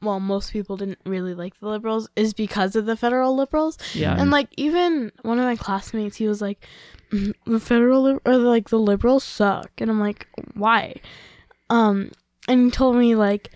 [0.00, 4.16] well most people didn't really like the liberals is because of the federal liberals yeah.
[4.18, 6.66] and like even one of my classmates he was like
[7.12, 10.96] "Mm, the federal lib- or like the liberals suck and I'm like why
[11.68, 12.10] um
[12.48, 13.50] and he told me like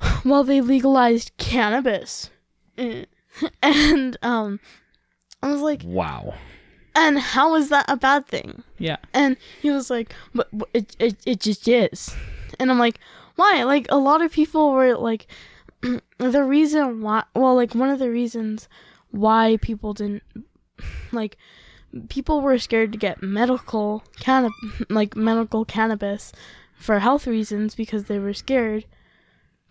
[0.24, 2.30] well they legalized cannabis
[3.62, 4.60] and um
[5.42, 6.34] I was like Wow.
[6.94, 8.96] and how is that a bad thing yeah.
[9.12, 12.14] and he was like, but, but it, it, it just is.
[12.58, 12.98] And I'm like,
[13.40, 13.64] why?
[13.64, 15.26] Like, a lot of people were like,
[16.18, 18.68] the reason why, well, like, one of the reasons
[19.10, 20.22] why people didn't,
[21.12, 21.36] like,
[22.08, 24.52] people were scared to get medical cannab,
[24.90, 26.32] like, medical cannabis
[26.74, 28.84] for health reasons because they were scared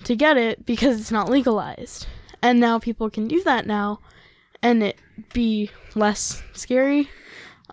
[0.03, 2.08] to get it because it's not legalized.
[2.41, 3.99] And now people can do that now
[4.62, 4.97] and it
[5.34, 7.10] be less scary.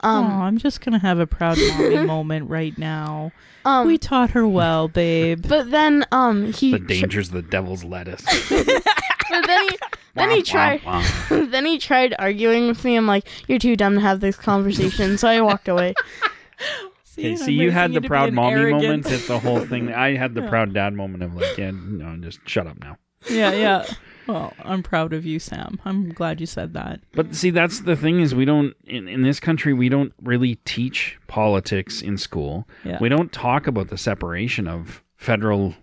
[0.02, 3.32] Um, oh, I'm just gonna have a proud mommy moment right now.
[3.64, 5.44] um, we taught her well, babe.
[5.48, 8.22] But then um he The dangers of the devil's lettuce.
[8.50, 9.78] but then he
[10.14, 11.50] then he tried womp, womp.
[11.50, 12.96] then he tried arguing with me.
[12.96, 15.94] I'm like, you're too dumb to have this conversation, so I walked away.
[17.18, 19.11] Okay, and see, you had the proud mommy arrogant- moment.
[19.11, 19.92] It's the whole thing.
[19.92, 22.98] I had the proud dad moment of like, yeah, no, just shut up now.
[23.30, 23.87] yeah, yeah.
[24.26, 25.80] Well, I'm proud of you, Sam.
[25.84, 27.00] I'm glad you said that.
[27.12, 30.56] But see, that's the thing is we don't in, in this country we don't really
[30.64, 32.66] teach politics in school.
[32.84, 32.98] Yeah.
[33.00, 35.74] We don't talk about the separation of federal,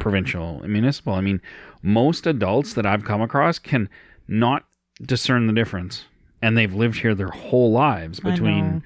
[0.00, 1.14] provincial, and municipal.
[1.14, 1.40] I mean,
[1.82, 3.88] most adults that I've come across can
[4.28, 4.64] not
[5.00, 6.04] discern the difference,
[6.40, 8.82] and they've lived here their whole lives between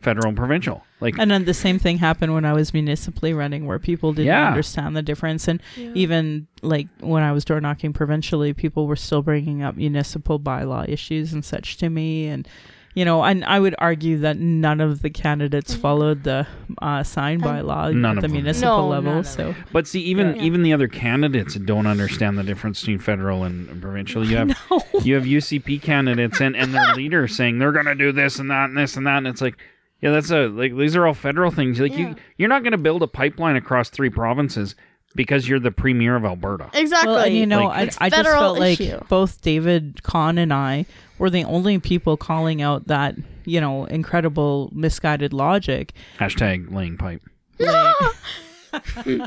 [0.00, 0.84] federal and provincial.
[1.00, 4.26] Like And then the same thing happened when I was municipally running, where people didn't
[4.26, 4.48] Yeah.
[4.48, 5.48] understand the difference.
[5.48, 5.90] And Yeah.
[5.94, 10.88] even like when I was door knocking provincially, people were still bringing up municipal bylaw
[10.88, 12.26] issues and such to me.
[12.26, 12.46] And,
[12.94, 15.80] you know, and I would argue that none of the candidates Mhm.
[15.80, 16.46] followed the
[16.82, 19.22] uh, sign And- bylaw None at the municipal No, level.
[19.24, 20.42] So, But see, even Yeah.
[20.42, 24.26] even the other candidates don't understand the difference between federal and, and provincial.
[24.28, 24.82] You have no.
[25.02, 28.50] you have UCP candidates and, and their leader saying they're going to do this and
[28.50, 29.56] that and this and that, and it's like,
[30.00, 31.80] yeah, that's a like these are all federal things.
[31.80, 32.10] Like Yeah.
[32.10, 34.74] you you're not going to build a pipeline across three provinces
[35.16, 36.70] because you're the premier of Alberta.
[36.72, 37.12] exactly.
[37.12, 39.00] Well, and you know, Like- I, I just federal felt like issue.
[39.08, 40.86] both David Khan and I
[41.18, 45.92] were the only people calling out that, you know, incredible misguided logic.
[46.18, 47.22] Hashtag laying pipe.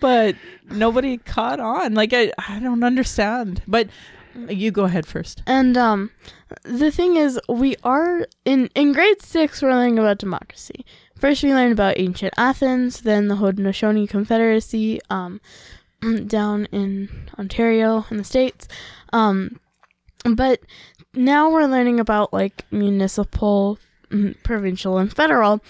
[0.00, 0.36] but
[0.70, 1.94] nobody caught on.
[1.94, 3.62] Like I, I don't understand.
[3.66, 3.88] But
[4.48, 5.42] you go ahead first.
[5.46, 6.10] And um,
[6.62, 9.62] the thing is, we are in in grade six.
[9.62, 10.84] We're learning about democracy.
[11.16, 15.40] First, we learned about ancient Athens, then the Haudenosaunee Confederacy, um,
[16.26, 18.66] down in Ontario in the states.
[19.12, 19.60] Um,
[20.24, 20.60] but
[21.14, 23.78] now we're learning about like municipal,
[24.10, 25.60] mm, provincial, and federal.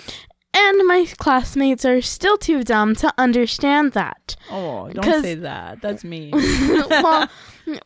[0.53, 4.35] And my classmates are still too dumb to understand that.
[4.51, 5.81] Oh, don't say that.
[5.81, 6.31] That's me.
[6.91, 7.29] well,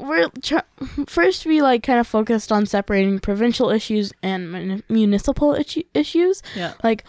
[0.01, 0.59] we're tr-
[1.07, 6.43] first we like kind of focused on separating provincial issues and mun- municipal issu- issues.
[6.55, 6.75] yeah.
[6.83, 7.05] Like,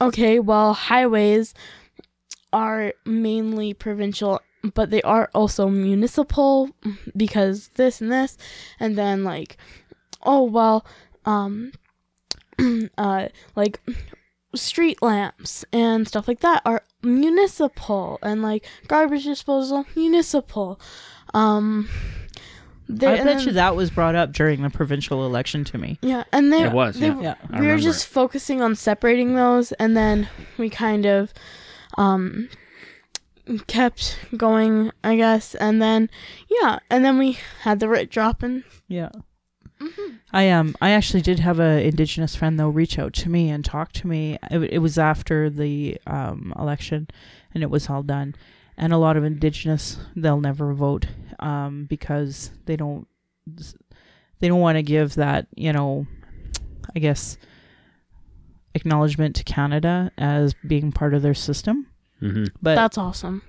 [0.00, 1.54] okay, well, highways
[2.52, 4.40] are mainly provincial,
[4.74, 6.70] but they are also municipal
[7.16, 8.36] because this and this,
[8.80, 9.56] and then like,
[10.22, 10.84] oh well,
[11.24, 11.72] um,
[12.98, 13.80] uh, like
[14.54, 20.80] street lamps and stuff like that are municipal and like garbage disposal municipal
[21.34, 21.88] um
[22.88, 25.98] they- I bet then- you that was brought up during the provincial election to me.
[26.02, 27.34] yeah and they It was, they, yeah.
[27.50, 27.60] Yeah.
[27.60, 28.08] We were just it.
[28.08, 31.32] focusing on separating those and then we kind of
[31.98, 32.48] um
[33.66, 36.10] kept going i guess and then
[36.50, 39.10] yeah and then we had the writ drop and Yeah.
[40.32, 43.64] I um I actually did have a indigenous friend though reach out to me and
[43.64, 44.36] talk to me.
[44.50, 47.06] It, it was after the um election,
[47.54, 48.34] and it was all done.
[48.78, 51.06] And a lot of indigenous they'll never vote
[51.40, 53.06] um because they don't
[54.40, 56.06] they don't want to give that you know
[56.94, 57.36] I guess
[58.74, 61.86] acknowledgement to Canada as being part of their system.
[62.22, 62.50] Mhm.
[62.62, 63.42] But that's awesome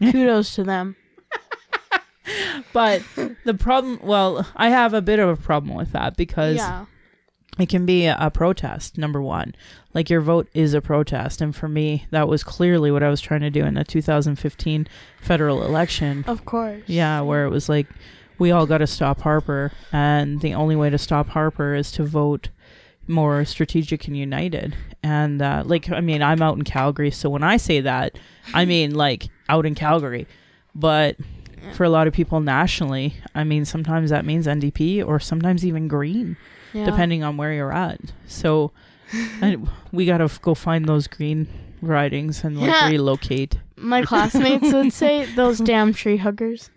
[0.00, 0.94] kudos to them
[2.72, 3.02] but
[3.44, 6.86] the problem well I have a bit of a problem with that because yeah
[7.58, 9.54] it can be a, protest number one.
[9.94, 11.40] Like your vote is a protest.
[11.40, 14.86] And for me that was clearly what i was trying to do in the 2015
[15.20, 16.24] federal election.
[16.26, 16.82] Of course.
[16.86, 17.86] Yeah where it was like
[18.38, 19.72] we all got to stop harper.
[19.92, 22.50] And the only way to stop harper is to vote
[23.08, 24.76] more strategic and united.
[25.02, 27.10] And uh, like i mean i'm out in calgary.
[27.10, 28.18] So when i say that
[28.54, 30.26] i mean like out in calgary.
[30.74, 31.16] But
[31.72, 35.88] for a lot of people nationally i mean sometimes that means ndp or sometimes even
[35.88, 36.36] green
[36.72, 36.84] yeah.
[36.84, 38.00] depending on where you're at.
[38.26, 38.72] So
[39.92, 41.48] we got to f- go find those green
[41.80, 42.88] ridings and like Yeah.
[42.88, 43.58] relocate.
[43.76, 46.70] my classmates would say those damn tree huggers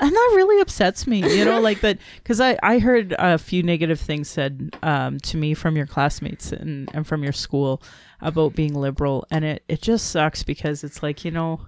[0.00, 3.62] And that really upsets me, you know, like that because I, I heard a few
[3.62, 7.82] negative things said um, to me from your classmates and, and from your school
[8.20, 9.26] about being liberal.
[9.30, 11.60] And it, it just sucks because it's like, you know,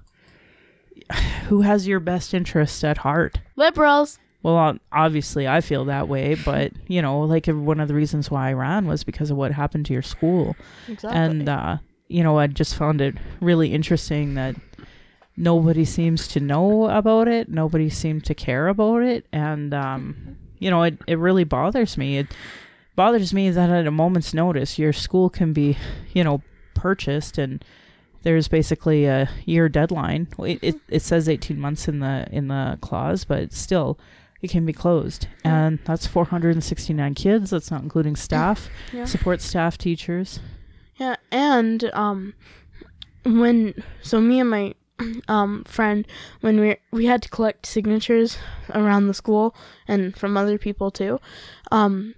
[1.48, 3.40] who has your best interest at heart?
[3.56, 8.30] liberals Well, obviously, I feel that way, but you know, like one of the reasons
[8.30, 10.54] why I ran was because of what happened to your school.
[10.86, 11.18] exactly.
[11.20, 11.78] and uh,
[12.08, 14.54] you know i just found it really interesting that
[15.38, 20.70] nobody seems to know about it nobody seemed to care about it and um, you
[20.70, 22.18] know it, it really bothers me.
[22.18, 22.28] It
[22.96, 25.76] bothers me that at a moment's notice your school can be
[26.12, 26.42] you know
[26.74, 27.64] purchased and
[28.22, 30.28] there's basically a year deadline.
[30.38, 33.98] It, it, it says 18 months in the in the clause but still
[34.44, 35.26] it can be closed.
[35.42, 37.50] And that's 469 kids.
[37.50, 39.06] That's not including staff yeah.
[39.06, 40.38] support staff teachers.
[40.96, 42.34] Yeah, and um,
[43.24, 44.74] when so me and my
[45.26, 46.06] um friend
[46.40, 48.38] when we we had to collect signatures
[48.72, 49.56] around the school
[49.88, 51.18] and from other people too,
[51.72, 52.14] um,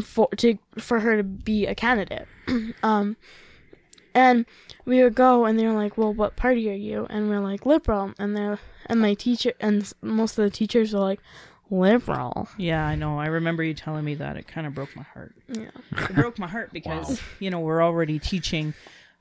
[0.00, 2.28] for to for her to be a candidate,
[2.82, 3.16] um,
[4.14, 4.46] and
[4.84, 7.66] we would go and they were like, "Well, what party are you?" And we're like,
[7.66, 11.20] "Liberal," and they're and my teacher and most of the teachers were like,
[11.70, 13.18] "Liberal." Yeah, I know.
[13.18, 14.36] I remember you telling me that.
[14.36, 15.34] It kind of broke my heart.
[15.48, 15.68] Yeah.
[15.92, 18.74] It broke my heart because, you know, we're already teaching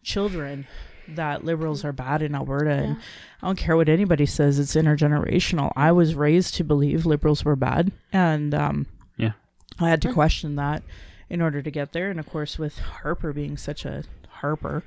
[0.04, 0.68] children
[1.08, 2.72] that liberals are bad in Alberta.
[2.72, 2.98] And
[3.42, 5.72] I don't care what anybody says, it's intergenerational.
[5.76, 7.92] I was raised to believe liberals were bad.
[8.12, 8.88] And um,
[9.18, 9.34] Yeah.
[9.80, 10.82] I had to question that.
[11.30, 12.10] in order to get there.
[12.12, 14.84] And of course, with Harper being such a Harper,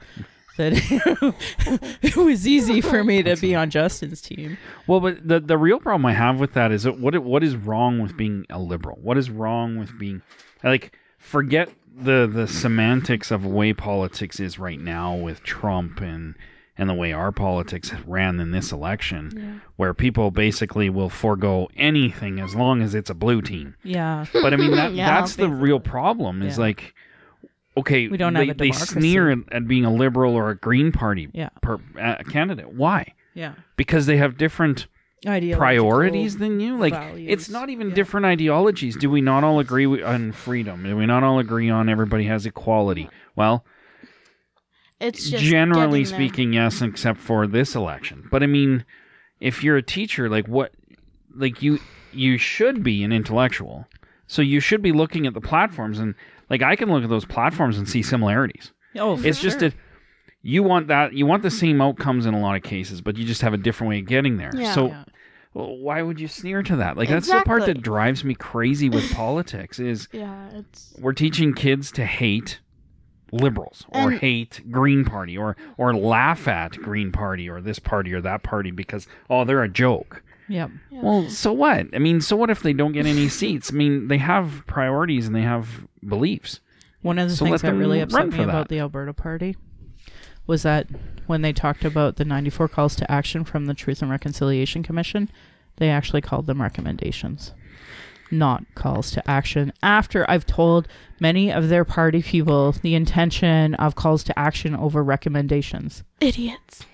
[0.59, 0.73] that
[2.03, 4.59] it was easy for me to be on Justin's team.
[4.87, 7.57] Well, but the the real problem I have with that is that what what is
[7.57, 8.99] wrong with being a liberal?
[9.03, 10.23] What is wrong with being
[10.63, 16.35] like forget the the semantics of way politics is right now with Trump and
[16.81, 19.69] and the way our politics ran in this election, Yeah.
[19.75, 23.75] where people basically will forego anything as long as it's a blue team.
[23.83, 24.27] Yeah.
[24.33, 26.63] But I mean that Yeah, that's the real problem is Yeah.
[26.67, 26.95] like
[27.79, 30.57] okay, We don't they, have a they sneer at, at being a liberal or a
[30.57, 31.49] green party Yeah.
[31.63, 32.73] per, uh, candidate.
[32.75, 33.15] Why?
[33.35, 33.55] Yeah.
[33.77, 34.87] Because they have different
[35.25, 36.77] priorities than you.
[36.77, 37.27] Like values.
[37.31, 37.95] it's not even Yeah.
[37.95, 38.97] different ideologies.
[38.97, 40.85] Do we not all agree wi- on freedom?
[40.85, 43.09] Do we not all agree on everybody has equality?
[43.37, 43.65] Well,
[45.01, 46.29] It's just generally getting there.
[46.29, 48.27] speaking, yes, except for this election.
[48.31, 48.85] But I mean,
[49.41, 50.73] if you're a teacher, like what,
[51.35, 51.79] like you,
[52.13, 53.87] you should be an intellectual.
[54.27, 56.15] So you should be looking at the platforms and
[56.51, 58.73] like I can look at those platforms and see similarities.
[58.97, 59.71] Oh, for It's just sure.
[59.71, 59.79] that
[60.43, 63.25] you want that you want the same outcomes in a lot of cases, but you
[63.25, 64.51] just have a different way of getting there.
[64.55, 64.73] Yeah.
[64.75, 65.05] So Yeah.
[65.55, 66.97] well, why would you sneer to that?
[66.97, 71.53] Like that's the part that drives me crazy with politics is Yeah, it's we're teaching
[71.55, 72.61] kids to hate
[73.31, 78.15] liberals or And- hate Green Party or or laugh at Green Party or this party
[78.15, 80.23] or that party because oh they're a joke.
[80.49, 80.71] Yep.
[80.91, 81.01] yeah.
[81.03, 81.87] Well, so what?
[81.95, 83.71] I mean, so what if they don't get any seats?
[83.73, 86.61] I mean, they have priorities and they have beliefs.
[87.03, 88.69] One of the So things that really upset me about that.
[88.75, 89.57] the Alberta Party
[90.47, 90.89] was that
[91.27, 95.31] when they talked about the 94 calls to action from the Truth and Reconciliation Commission,
[95.77, 97.53] they actually called them recommendations,
[98.31, 99.73] not calls to action.
[99.83, 100.89] After I've told
[101.21, 106.03] many of their party people the intention of calls to action over recommendations.
[106.21, 106.85] idiots.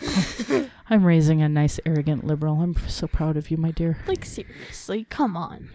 [0.90, 2.60] I'm raising a nice, arrogant liberal.
[2.60, 3.98] I'm so proud of you, my dear.
[4.06, 5.70] Like seriously, come on.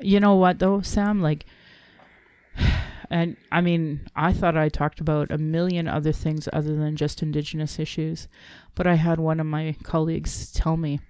[0.00, 1.20] You know what though, Sam?
[1.22, 1.44] Like,
[3.10, 7.22] and I mean, I thought I talked about a million other things other than just
[7.22, 8.28] Indigenous issues,
[8.74, 11.00] but I had one of my colleagues tell me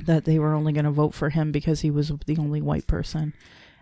[0.00, 2.86] that they were only going to vote for him because he was the only white
[2.86, 3.32] person,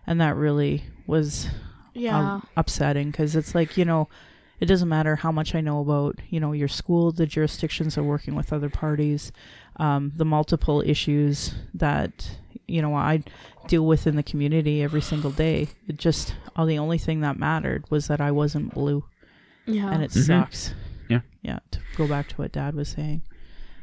[0.06, 1.48] and that really was
[1.94, 2.34] Yeah.
[2.34, 4.08] um, upsetting because it's like you know
[4.60, 8.02] it doesn't matter how much i know about you know your school the jurisdictions are
[8.02, 9.32] working with other parties
[9.76, 13.22] um, the multiple issues that you know i
[13.68, 17.38] deal with in the community every single day it just all the only thing that
[17.38, 19.04] mattered was that i wasn't blue
[19.66, 19.90] yeah.
[19.92, 20.26] and it Mhm.
[20.26, 20.74] sucks
[21.08, 21.20] Yeah.
[21.42, 23.22] yeah to go back to what dad was saying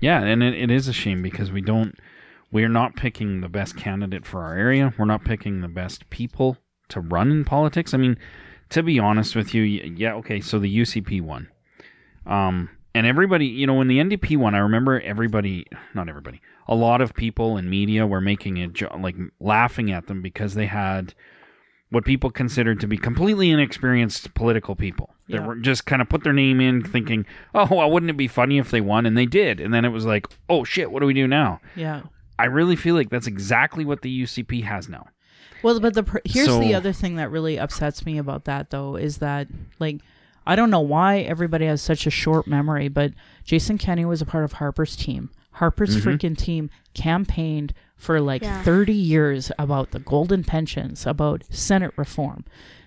[0.02, 1.96] Yeah, and it, it is a shame because we don't
[2.52, 4.94] we're not picking the best candidate for our area.
[4.98, 6.58] We're not picking the best people
[6.90, 7.94] to run in politics.
[7.96, 8.16] I mean,
[8.70, 11.48] to be honest with you, yeah, okay, so the UCP one.
[12.26, 16.76] Um and everybody, you know, when the NDP won, I remember everybody, not everybody, a
[16.76, 20.68] lot of people in media were making it jo- like laughing at them because they
[20.68, 21.16] had
[21.90, 25.10] what people considered to be completely inexperienced political people.
[25.28, 25.46] They Yeah.
[25.48, 28.58] were just kind of put their name in thinking, "Oh, well, wouldn't it be funny
[28.60, 29.60] if they won?" and they did.
[29.60, 32.02] And then it was like, "Oh shit, what do we do now?" yeah
[32.38, 35.08] I really feel like that's exactly what the UCP has now.
[35.64, 38.96] Well, but the pr- here's the other thing that really upsets me about that though
[38.96, 39.48] is that
[39.80, 40.02] like
[40.46, 43.14] I don't know why everybody has such a short memory, but
[43.46, 45.30] Jason Kenney was a part of Harper's team.
[45.52, 46.02] Harper's Mhm.
[46.18, 48.62] freaking team campaigned for like Yeah.
[48.64, 52.44] 30 years about the golden pensions, about Senate reform.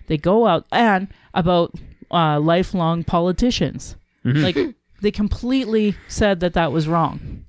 [0.07, 1.73] They go out and about
[2.11, 3.95] uh, lifelong politicians.
[4.23, 4.43] Mhm.
[4.43, 7.43] Like they completely said that that was wrong.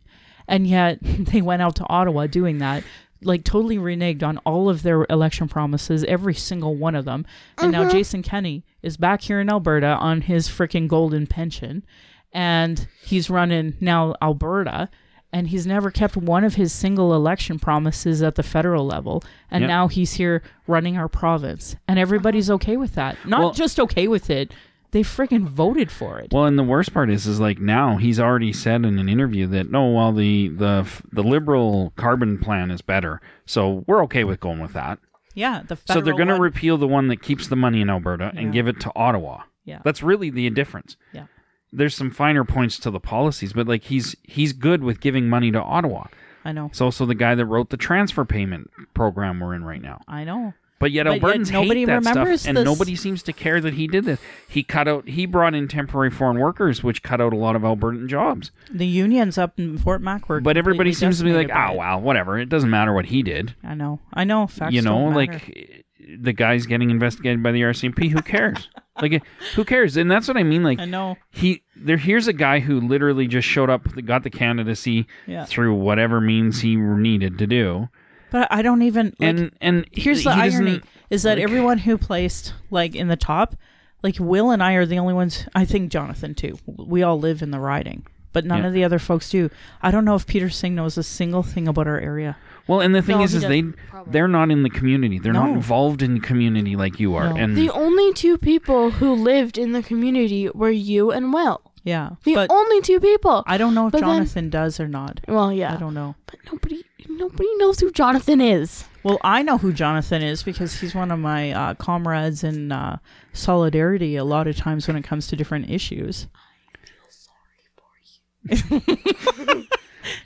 [0.48, 2.82] And yet they went out to Ottawa doing that,
[3.22, 7.26] like totally reneged on all of their election promises, every single one of them.
[7.58, 7.92] And now mm-hmm.
[7.92, 11.84] Jason Kenney is back here in Alberta on his freaking golden pension.
[12.32, 14.88] And he's running now Alberta.
[15.30, 19.22] And he's never kept one of his single election promises at the federal level.
[19.50, 19.68] And Yep.
[19.68, 21.76] now he's here running our province.
[21.86, 22.54] And everybody's uh-huh.
[22.54, 23.16] okay with that.
[23.26, 24.52] Not Well- just okay with it,
[24.90, 26.32] they freaking voted for it.
[26.32, 29.46] Well, and the worst part is, is like now he's already said in an interview
[29.48, 34.40] that no, well, the the the liberal carbon plan is better, so we're okay with
[34.40, 34.98] going with that.
[35.34, 38.32] Yeah, the so they're going to repeal the one that keeps the money in Alberta
[38.34, 38.40] Yeah.
[38.40, 39.42] and give it to Ottawa.
[39.64, 39.80] Yeah.
[39.84, 40.96] That's really the difference.
[41.12, 41.26] Yeah.
[41.72, 45.52] There's some finer points to the policies, but like he's he's good with giving money
[45.52, 46.06] to Ottawa.
[46.44, 46.66] I know.
[46.66, 50.00] It's also the guy that wrote the transfer payment program we're in right now.
[50.08, 50.54] I know.
[50.78, 53.60] But yet But yet Albertans nobody hate that remembers stuff, and nobody seems to care
[53.60, 54.20] that he did this.
[54.48, 55.08] He cut out.
[55.08, 58.50] He brought in temporary foreign workers, which cut out a lot of Albertan jobs.
[58.70, 61.76] The unions up in Fort Mac were But everybody seems to be like, "Oh it."
[61.76, 62.38] wow, whatever.
[62.38, 64.00] It doesn't matter what he did." I know.
[64.14, 64.46] I know.
[64.46, 65.84] Facts you know, like
[66.16, 68.10] the guy's getting investigated by the RCMP.
[68.10, 68.68] Who cares?
[69.02, 69.22] like,
[69.56, 69.96] who cares?
[69.96, 70.62] And that's what I mean.
[70.62, 71.16] Like, I know.
[71.30, 71.96] he there.
[71.98, 75.44] Here's a guy who literally just showed up, got the candidacy Yeah.
[75.44, 77.88] through whatever means he needed to do,
[78.30, 79.28] But I don't even like.
[79.28, 83.16] and and here's the he irony: is that like- everyone who placed like in the
[83.16, 83.54] top,
[84.02, 85.46] like Will and I are the only ones.
[85.54, 86.58] I think Jonathan too.
[86.66, 88.66] We all live in the riding, but none Yeah.
[88.68, 89.50] of the other folks do.
[89.82, 92.36] I don't know if Peter Singh knows a single thing about our area.
[92.66, 94.12] Well, and the thing No, is, is they probably.
[94.12, 95.18] they're not in the community.
[95.18, 97.30] They're not involved in the community like you are.
[97.30, 97.36] No.
[97.36, 101.62] And The only two people who lived in the community were you and Will.
[101.88, 103.42] Yeah, The but only two people.
[103.46, 105.20] I don't know if but then- Jonathan does or not.
[105.26, 106.14] well, yeah, I don't know.
[106.26, 108.84] but nobody, nobody knows who Jonathan is.
[109.02, 112.98] Well, I know who Jonathan is because he's one of my uh, comrades in uh,
[113.32, 114.16] solidarity.
[114.16, 116.26] A lot of times when it comes to different issues,
[116.74, 119.66] I feel sorry for you.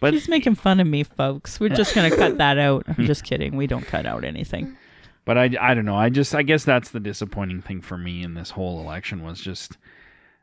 [0.00, 1.60] but he's making fun of me, folks.
[1.60, 2.84] We're just gonna cut that out.
[2.88, 3.56] I'm just kidding.
[3.56, 4.76] We don't cut out anything.
[5.24, 5.96] but I I don't know.
[5.96, 9.40] I just I guess that's the disappointing thing for me in this whole election was
[9.40, 9.76] just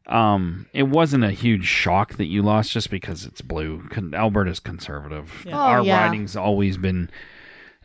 [0.09, 3.83] um it wasn't a huge shock that you lost just because it's blue.
[3.89, 5.43] Con- Alberta's conservative.
[5.45, 5.55] Yeah.
[5.55, 6.03] Oh, Our yeah.
[6.03, 7.09] riding's always been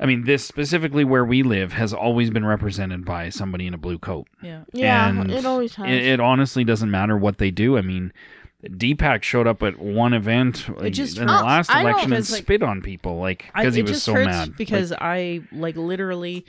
[0.01, 3.79] I mean, this specifically where we live has always been represented by somebody in a
[3.79, 4.27] blue coat.
[4.43, 4.65] Yeah.
[4.73, 5.87] Yeah, And it always has.
[5.87, 7.79] It, it honestly doesn't matter what they do.
[7.79, 8.13] I mean,
[8.65, 11.45] Deepak showed up at one event like, just in the hurts.
[11.45, 14.05] last I know, election and 'cause, like, spit on people, like because he was just
[14.05, 14.57] so hurts mad.
[14.57, 16.45] because I like literally.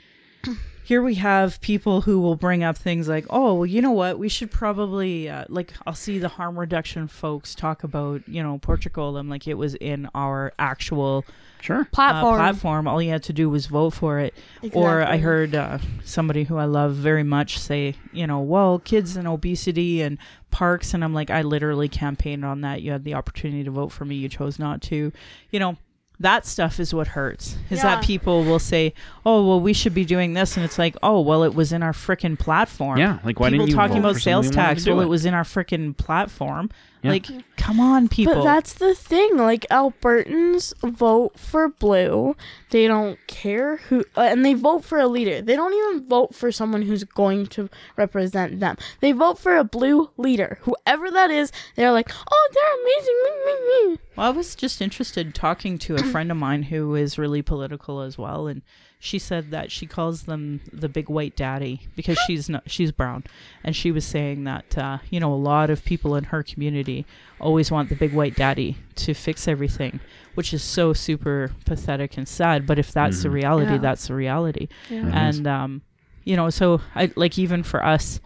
[0.86, 4.20] Here we have people who will bring up things like, "Oh, well, you know what?
[4.20, 8.58] We should probably uh, like." I'll see the harm reduction folks talk about, you know,
[8.58, 9.16] Portugal.
[9.16, 11.24] I'm like, it was in our actual
[11.60, 12.36] sure, uh, platform.
[12.36, 12.86] platform.
[12.86, 14.32] All you had to do was vote for it.
[14.74, 19.16] Or I heard uh, somebody who I love very much say, you know, well, kids
[19.16, 20.18] and obesity and
[20.52, 22.80] parks, and I'm like, I literally campaigned on that.
[22.82, 25.10] You had the opportunity to vote for me, you chose not to.
[25.50, 25.76] You know,
[26.20, 27.56] that stuff is what hurts.
[27.70, 27.96] Is Yeah.
[27.96, 28.94] that people will say,
[29.24, 31.82] oh, well, we should be doing this, and it's like, oh, well, it was in
[31.82, 32.98] our frickin' platform.
[32.98, 33.18] yeah.
[33.24, 34.86] Like why people didn't you talking vote about for sales somebody who wanted tax.
[34.86, 35.04] Well, it?
[35.04, 36.70] it was in our frickin' platform.
[37.06, 37.12] Yeah.
[37.12, 38.34] Like, come on, people.
[38.34, 39.36] But that's the thing.
[39.36, 42.36] Like Albertans vote for blue.
[42.70, 45.40] They don't care who, uh, and they vote for a leader.
[45.40, 48.76] They don't even vote for someone who's going to represent them.
[49.00, 51.52] They vote for a blue leader, whoever that is.
[51.76, 53.98] They're like, oh, they're amazing.
[54.16, 58.00] Well, I was just interested talking to a friend of mine who is really political
[58.00, 58.62] as well, and
[58.98, 63.24] she said that she calls them the big white daddy because she's not she's brown,
[63.62, 67.06] and she was saying that uh, you know a lot of people in her community
[67.40, 70.00] always want the big white daddy to fix everything,
[70.34, 72.66] which is so super pathetic and sad.
[72.66, 73.32] But if that's the Mhm.
[73.34, 73.78] reality, Yeah.
[73.78, 75.10] that's the reality Yeah.
[75.12, 75.82] And um,
[76.24, 78.20] you know, so I like even for us.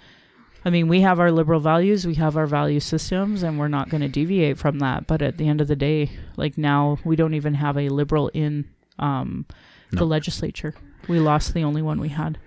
[0.63, 3.89] I mean, we have our liberal values, we have our value systems, and we're not
[3.89, 5.07] going to deviate from that.
[5.07, 8.29] But at the end of the day, like now, we don't even have a liberal
[8.35, 8.67] in
[8.99, 9.47] um,
[9.93, 10.75] the legislature.
[11.09, 12.39] We lost the only one we had.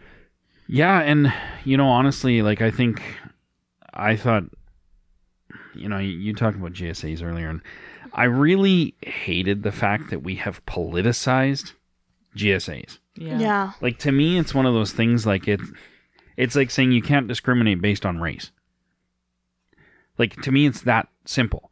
[0.67, 1.33] Yeah, and
[1.65, 3.01] you know, honestly, like I think
[3.93, 4.45] I thought
[5.75, 7.61] you know, you, you talked about GSAs earlier and
[8.13, 11.73] I really hated the fact that we have politicized
[12.35, 12.99] GSAs.
[13.15, 13.39] Yeah.
[13.39, 13.71] Yeah.
[13.81, 15.59] Like to me it's one of those things like it
[16.37, 18.51] it's like saying you can't discriminate based on race.
[20.17, 21.71] Like to me it's that simple.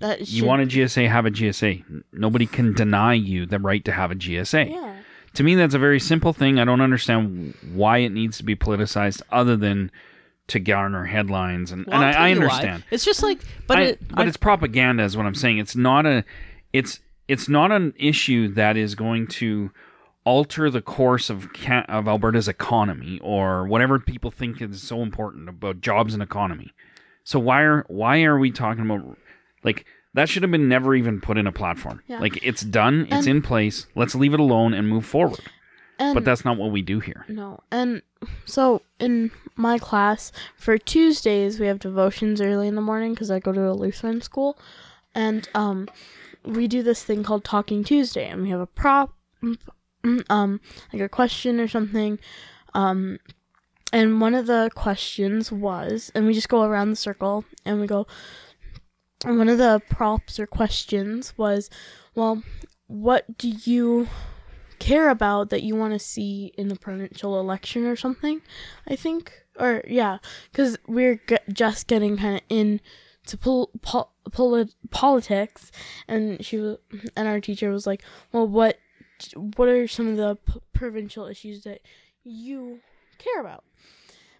[0.00, 2.02] That You want a GSA, have a GSA.
[2.12, 4.70] Nobody can deny you the right to have a GSA.
[4.70, 4.96] Yeah.
[5.34, 6.58] To me, that's a very simple thing.
[6.58, 9.90] I don't understand why it needs to be politicized, other than
[10.48, 11.70] to garner headlines.
[11.70, 12.44] And, Well, and I, I you why.
[12.46, 13.38] understand, It's just like,
[13.68, 15.58] but I- it, but I- it's propaganda, is what I'm saying.
[15.58, 16.24] It's not a,
[16.72, 16.98] it's
[17.28, 19.70] it's not an issue that is going to
[20.24, 21.48] alter the course of
[21.88, 26.72] of Alberta's economy or whatever people think is so important about jobs and economy.
[27.22, 29.16] So why are why are we talking about
[29.64, 29.84] like
[30.14, 32.02] that should have been never even put in a platform.
[32.08, 32.18] Yeah.
[32.20, 33.86] Like it's done, it's And- in place.
[33.94, 35.40] Let's leave it alone and move forward.
[35.98, 37.26] And But that's not what we do here.
[37.28, 37.60] No.
[37.70, 38.00] And
[38.46, 43.38] so in my class for Tuesdays we have devotions early in the morning cuz I
[43.38, 44.58] go to a Lutheran school
[45.14, 45.88] and um
[46.44, 49.14] we do this thing called Talking Tuesday and we have a prop
[50.30, 50.60] um
[50.92, 52.18] like a question or something
[52.74, 53.18] um
[53.92, 57.86] and one of the questions was and we just go around the circle and we
[57.86, 58.06] go
[59.24, 61.68] one of the props or questions was
[62.14, 62.42] well
[62.86, 64.08] what do you
[64.78, 68.40] care about that you want to see in the provincial election or something?
[68.88, 70.18] I think or yeah
[70.50, 72.80] because we're g- just getting kind of in
[73.26, 75.70] to pol- pol- polit- politics
[76.08, 76.78] and she was
[77.14, 78.02] and our teacher was like
[78.32, 78.78] well what
[79.34, 81.80] what are some of the p- provincial issues that
[82.24, 82.80] you
[83.18, 83.64] care about?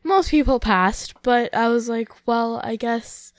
[0.03, 3.35] Most people passed but i was like well i guess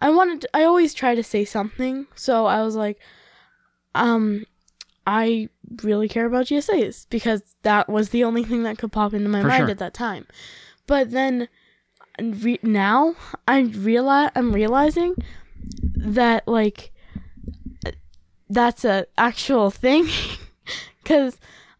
[0.00, 2.98] i wanted to, i always try to say something so i was like
[3.94, 4.44] um
[5.06, 5.48] i
[5.82, 9.40] really care about GSAs because that was the only thing that could pop into my
[9.42, 9.70] For mind sure.
[9.70, 10.26] at that time.
[10.88, 11.48] But then
[12.20, 13.14] re- now
[13.46, 15.14] I realize I'm realizing
[15.94, 16.92] that like
[18.48, 20.08] that's a actual thing
[21.04, 21.38] cuz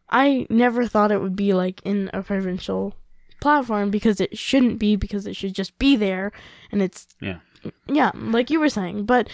[0.09, 2.95] I never thought it would be like in a provincial
[3.41, 6.31] platform because it shouldn't be because it should just be there
[6.71, 7.41] and it's Yeah.
[7.87, 9.29] Yeah like you were saying but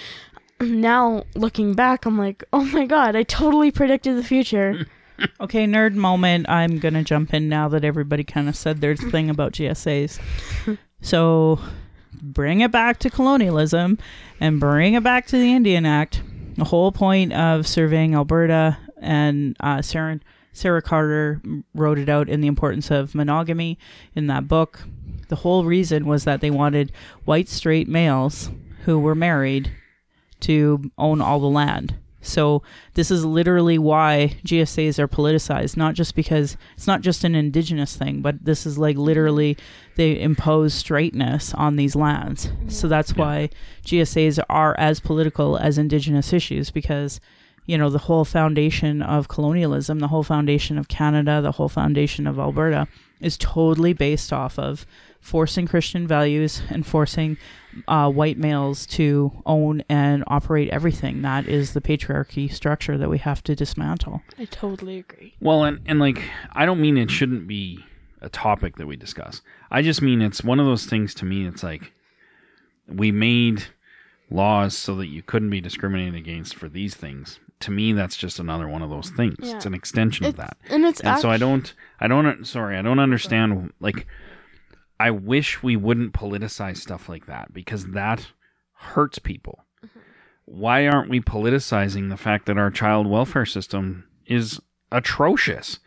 [0.61, 4.87] now looking back i'm like oh my god i totally predicted the future
[5.41, 6.49] Okay, nerd moment.
[6.49, 10.21] I'm gonna jump in now that everybody kind of said their thing about GSAs.
[11.01, 11.59] so,
[12.21, 13.99] bring it back to colonialism,
[14.41, 16.23] and bring it back to the Indian Act.
[16.57, 20.21] The whole point of surveying Alberta and uh, Sarah
[20.53, 21.41] Sarah Carter
[21.75, 23.79] wrote it out in the importance of monogamy
[24.15, 24.85] in that book.
[25.29, 26.93] The whole reason was that they wanted
[27.25, 28.51] white straight males
[28.85, 29.73] who were married
[30.41, 31.97] to own all the land.
[32.27, 32.63] So
[32.95, 37.97] this is literally why GSAs are politicized, not just because it's not just an indigenous
[37.97, 39.57] thing, but this is like literally
[39.97, 42.51] they impose straightness on these lands.
[42.69, 43.51] So that's why
[43.85, 47.21] GSAs are as political as indigenous issues because
[47.65, 52.27] you know the whole foundation of colonialism, the whole foundation of Canada, the whole foundation
[52.27, 52.89] of Alberta
[53.21, 54.87] is totally based off of
[55.21, 57.37] forcing Christian values and forcing
[57.89, 61.23] uh, white males to own and operate everything.
[61.23, 64.23] That is the patriarchy structure that we have to dismantle.
[64.39, 67.85] i totally agree Well, and and like I don't mean it shouldn't be
[68.23, 69.43] a topic that we discuss.
[69.71, 71.47] I just mean it's one of those things to me.
[71.47, 71.93] It's like
[72.89, 73.65] we made
[74.31, 77.39] laws so that you couldn't be discriminated against for these things.
[77.61, 79.37] To me, that's just another one of those things.
[79.41, 79.57] Yeah.
[79.57, 80.57] It's an extension of that.
[80.69, 83.73] and it's and so I don't, I don't, sorry, I don't understand.
[83.81, 84.07] Like,
[84.99, 88.29] I wish we wouldn't politicize stuff like that because that
[88.73, 89.65] hurts people.
[89.85, 89.99] Mm-hmm.
[90.47, 94.61] Why aren't we politicizing the fact that our child welfare system is
[94.93, 95.79] atrocious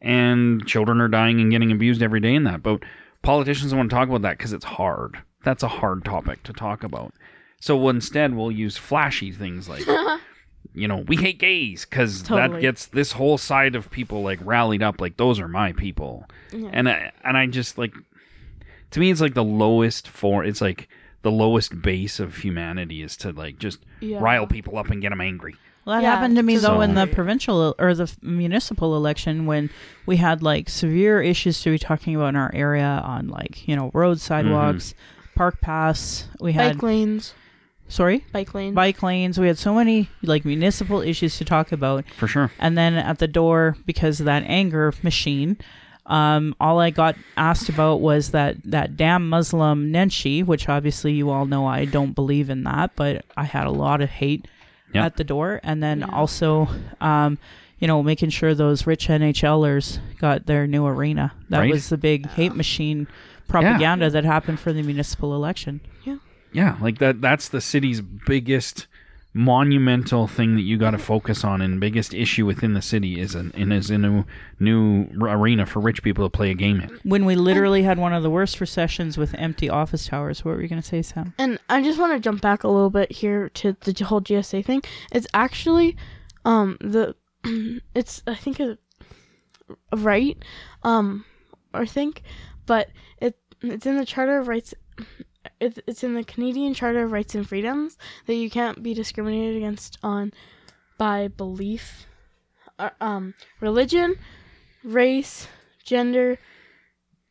[0.00, 2.62] and children are dying and getting abused every day in that?
[2.62, 2.82] But
[3.22, 5.18] politicians don't want to talk about that because it's hard.
[5.44, 7.12] That's a hard topic to talk about.
[7.60, 9.86] So instead, we'll use flashy things like
[10.74, 14.82] you know, we hate gays because that gets this whole side of people like rallied
[14.82, 16.68] up, like those are my people, Yeah.
[16.72, 17.94] and I, and I just like,
[18.92, 20.88] to me, it's like the lowest for it's like
[21.22, 24.18] the lowest base of humanity is to like just Yeah.
[24.20, 25.56] rile people up and get them angry.
[25.84, 29.70] Well, that Yeah, happened to me though in the provincial or the municipal election when
[30.04, 33.76] we had like severe issues to be talking about in our area on like you
[33.76, 34.48] know roads, mm-hmm.
[34.48, 34.94] sidewalks,
[35.34, 36.28] park paths.
[36.40, 37.34] We had bike lanes
[37.88, 39.38] sorry bike lanes bike lanes.
[39.38, 42.50] We had so many like municipal issues to talk about, For sure.
[42.58, 45.56] and then at the door because of that anger machine.
[46.06, 51.30] Um, all I got asked about was that that damn Muslim Nenshi, which obviously you
[51.30, 54.46] all know I don't believe in that, but I had a lot of hate
[54.94, 55.04] Yeah.
[55.04, 56.06] at the door, and then Yeah.
[56.12, 56.68] also,
[57.00, 57.38] um,
[57.80, 61.32] you know, making sure those rich NHLers got their new arena.
[61.50, 61.72] That Right.
[61.72, 63.08] was the big hate machine
[63.48, 65.80] propaganda that happened for the municipal election.
[66.04, 66.16] Yeah.
[66.52, 67.20] Yeah, like that.
[67.20, 68.86] That's the city's biggest
[69.36, 73.34] monumental thing that you got to focus on, and biggest issue within the city is
[73.34, 74.24] an in is a new
[74.58, 76.98] new arena for rich people to play a game in.
[77.04, 80.42] When we literally had one of the worst recessions with empty office towers.
[80.42, 81.34] What were you going to say, Sam?
[81.38, 84.64] And I just want to jump back a little bit here to the whole GSA
[84.64, 84.82] thing.
[85.12, 85.98] It's actually,
[86.46, 87.14] um, the,
[87.94, 88.78] it's I think a
[89.94, 90.42] right,
[90.82, 91.26] um,
[91.74, 92.22] I think,
[92.64, 94.72] but it it's in the Charter of Rights.
[95.60, 97.96] It's it's in the Canadian Charter of Rights and Freedoms
[98.26, 100.32] that you can't be discriminated against on
[100.98, 102.06] by belief,
[102.78, 104.16] uh, um, religion,
[104.84, 105.48] race,
[105.84, 106.38] gender,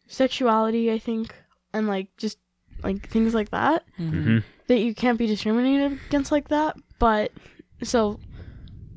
[0.07, 0.91] sexuality.
[0.91, 1.35] I think,
[1.73, 2.37] and like just
[2.83, 6.75] like things like that hmm that you can't be discriminated against like that.
[6.97, 7.31] But
[7.83, 8.19] so,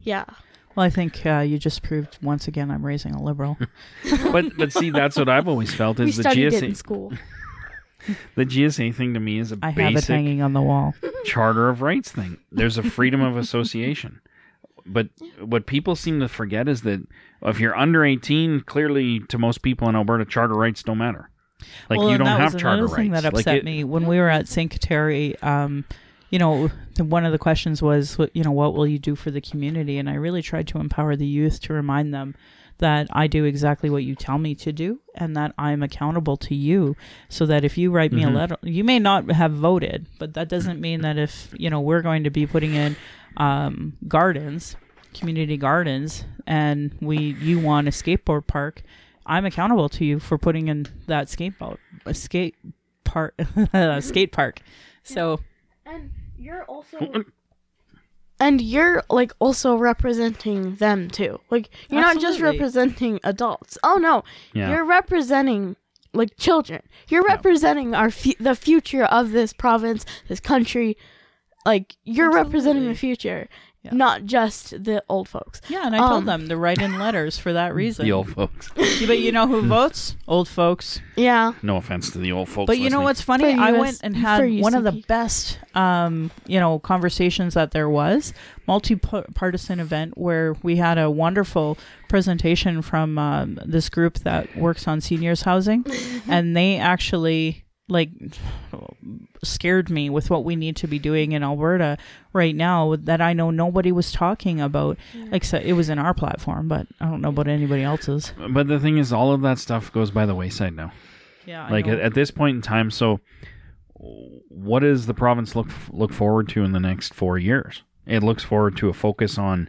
[0.02, 0.24] yeah,
[0.74, 3.58] Well, I think uh, you just proved once again I'm raising a liberal.
[4.32, 6.76] But but see, that's what I've always felt we is the studied it in GSA.
[6.76, 7.12] school.
[8.34, 10.94] The GSA thing to me is a I have it basic hanging on the wall.
[11.24, 12.38] Charter of Rights thing.
[12.52, 14.20] There's a freedom of association.
[14.86, 15.08] But
[15.40, 17.06] what people seem to forget is that
[17.42, 21.28] if you're under 18, clearly to most people in Alberta, charter rights don't matter.
[21.90, 23.22] Like well, you and don't that have was charter another thing rights.
[23.24, 24.72] that Like, upset it- me when we were at St.
[24.72, 25.42] Kateri.
[25.42, 25.84] Um,
[26.30, 29.40] you know, one of the questions was, you know, what will you do for the
[29.40, 29.98] community?
[29.98, 32.34] And I really tried to empower the youth to remind them
[32.78, 36.54] that I do exactly what you tell me to do, and that I'm accountable to
[36.54, 36.96] you.
[37.28, 38.28] So that if you write me Mhm.
[38.28, 41.80] a letter, you may not have voted, but that doesn't mean that if you know
[41.80, 42.96] we're going to be putting in
[43.36, 44.76] um, gardens,
[45.14, 48.82] community gardens, and we you want a skateboard park.
[49.26, 52.56] I'm accountable to you for putting in that skateboard, a skate
[53.04, 53.34] park,
[54.00, 54.60] skate park.
[55.02, 55.40] So
[55.84, 56.98] And you're also.
[58.40, 61.40] And you're like also representing them too.
[61.50, 63.76] Like you're not just representing adults.
[63.82, 64.22] Oh no,
[64.52, 64.70] yeah.
[64.70, 65.74] you're representing
[66.14, 66.82] like children.
[67.08, 67.34] You're Yeah.
[67.34, 70.96] representing our fu- the future of this province, this country.
[71.66, 73.48] Like you're representing the future,
[73.82, 73.94] Yeah.
[73.94, 75.60] not just the old folks.
[75.68, 78.04] Yeah, and I told Um, them to write in letters for that reason.
[78.06, 78.70] The old folks.
[78.76, 80.16] Yeah, but you know who votes?
[80.26, 81.00] Old folks.
[81.16, 81.52] Yeah.
[81.62, 82.66] No offense to the old folks.
[82.66, 83.54] But you know what's funny?
[83.54, 87.70] For I US went and had one of the best, um, you know, conversations that
[87.70, 88.34] there was,
[88.66, 95.00] multi-partisan event where we had a wonderful presentation from um, this group that works on
[95.00, 95.84] seniors housing,
[96.28, 98.10] and they actually like
[99.42, 101.96] scared me with what we need to be doing in Alberta
[102.32, 104.98] right now that I know nobody was talking about
[105.32, 108.32] except it was in our platform but I don't know about anybody else's.
[108.50, 110.92] But the thing is, all of that stuff goes by the wayside now.
[111.46, 111.66] Yeah.
[111.66, 113.20] I like at, at this point in time, so
[113.94, 117.82] what does the province look look forward to in the next four years?
[118.06, 119.68] It looks forward to a focus on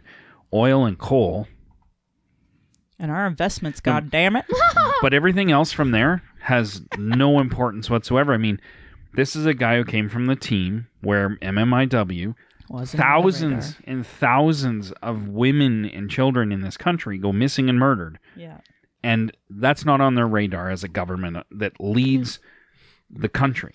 [0.52, 1.48] oil and coal,
[2.98, 4.44] and our investments god damn it.
[5.02, 8.34] but everything else from there has no importance whatsoever.
[8.34, 8.60] I mean,
[9.14, 12.34] this is a guy who came from the team where MMIW
[12.68, 18.18] Wasn't thousands and thousands of women and children in this country go missing and murdered.
[18.36, 18.58] Yeah.
[19.02, 22.38] And that's not on their radar as a government that leads
[23.08, 23.74] the country.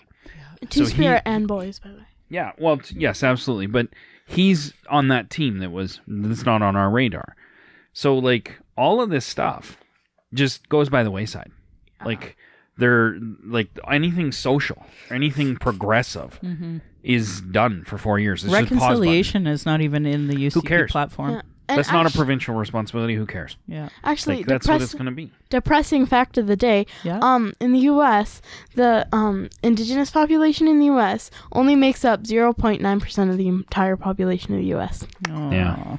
[0.70, 2.06] Two he- Spirit and boys, by the way.
[2.28, 3.66] Yeah, well, t- yes, absolutely.
[3.66, 3.88] But
[4.26, 7.36] he's on that team that was that's not on our radar.
[7.92, 9.78] So like all of this stuff
[10.34, 11.50] just goes by the wayside.
[12.04, 12.36] Like
[12.78, 16.38] they're like anything social, anything progressive
[17.02, 18.44] is done for four years.
[18.44, 18.88] It's just a pause button.
[18.88, 20.90] Reconciliation is not even in the UCP cares?
[20.92, 21.34] platform.
[21.34, 21.42] Yeah.
[21.68, 23.16] And That's not a provincial responsibility.
[23.16, 23.56] Who cares?
[23.66, 23.88] Yeah.
[24.04, 25.32] Actually, Like that's what it's going to be.
[25.50, 26.86] depressing fact of the day.
[27.02, 27.18] Yeah.
[27.20, 28.40] Um, in the U.S.,
[28.76, 31.28] the um indigenous population in the U.S.
[31.50, 35.08] only makes up 0.9 percent of the entire population of the U.S.
[35.28, 35.74] Yeah.
[35.76, 35.98] Aw.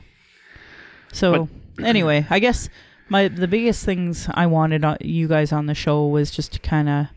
[1.11, 1.49] So
[1.83, 2.69] anyway, I guess
[3.09, 6.59] my the biggest things I wanted on, you guys on the show was just to
[6.59, 7.07] kind of,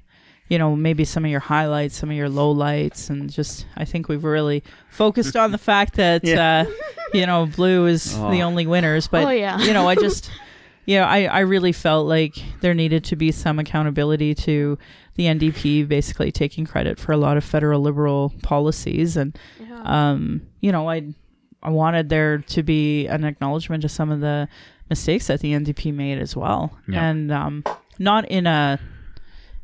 [0.49, 4.09] you know, maybe some of your highlights, some of your lowlights, and just I think
[4.09, 6.65] we've really focused on the fact that Yeah.
[6.67, 6.71] uh,
[7.15, 8.31] you know blue is Oh.
[8.31, 9.59] the only winners, but Oh, yeah.
[9.61, 10.31] you know I just.
[10.87, 14.77] You know, I, I really felt like there needed to be some accountability to
[15.15, 19.39] the NDP basically taking credit for a lot of federal liberal policies and
[19.85, 21.15] um, you know, I
[21.63, 24.49] I wanted there to be an acknowledgement of some of the
[24.91, 27.05] mistakes that the NDP made as well, Yeah.
[27.09, 27.65] and um,
[27.99, 28.79] not in a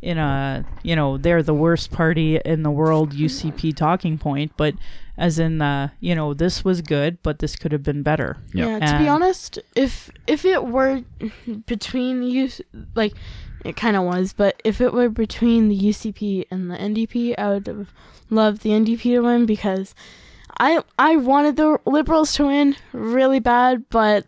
[0.02, 4.74] in a you know they're the worst party in the world UCP talking point, but
[5.18, 8.36] as in the you know this was good, but this could have been better.
[8.54, 8.78] Yeah.
[8.78, 11.02] Yeah, to be honest, if if it were
[11.66, 12.50] between the U,
[12.94, 13.14] like
[13.64, 17.48] it kind of was, but if it were between the UCP and the NDP, I
[17.54, 17.92] would have
[18.30, 19.94] loved the NDP to win because
[20.60, 24.24] I I wanted the Liberals to win really bad, but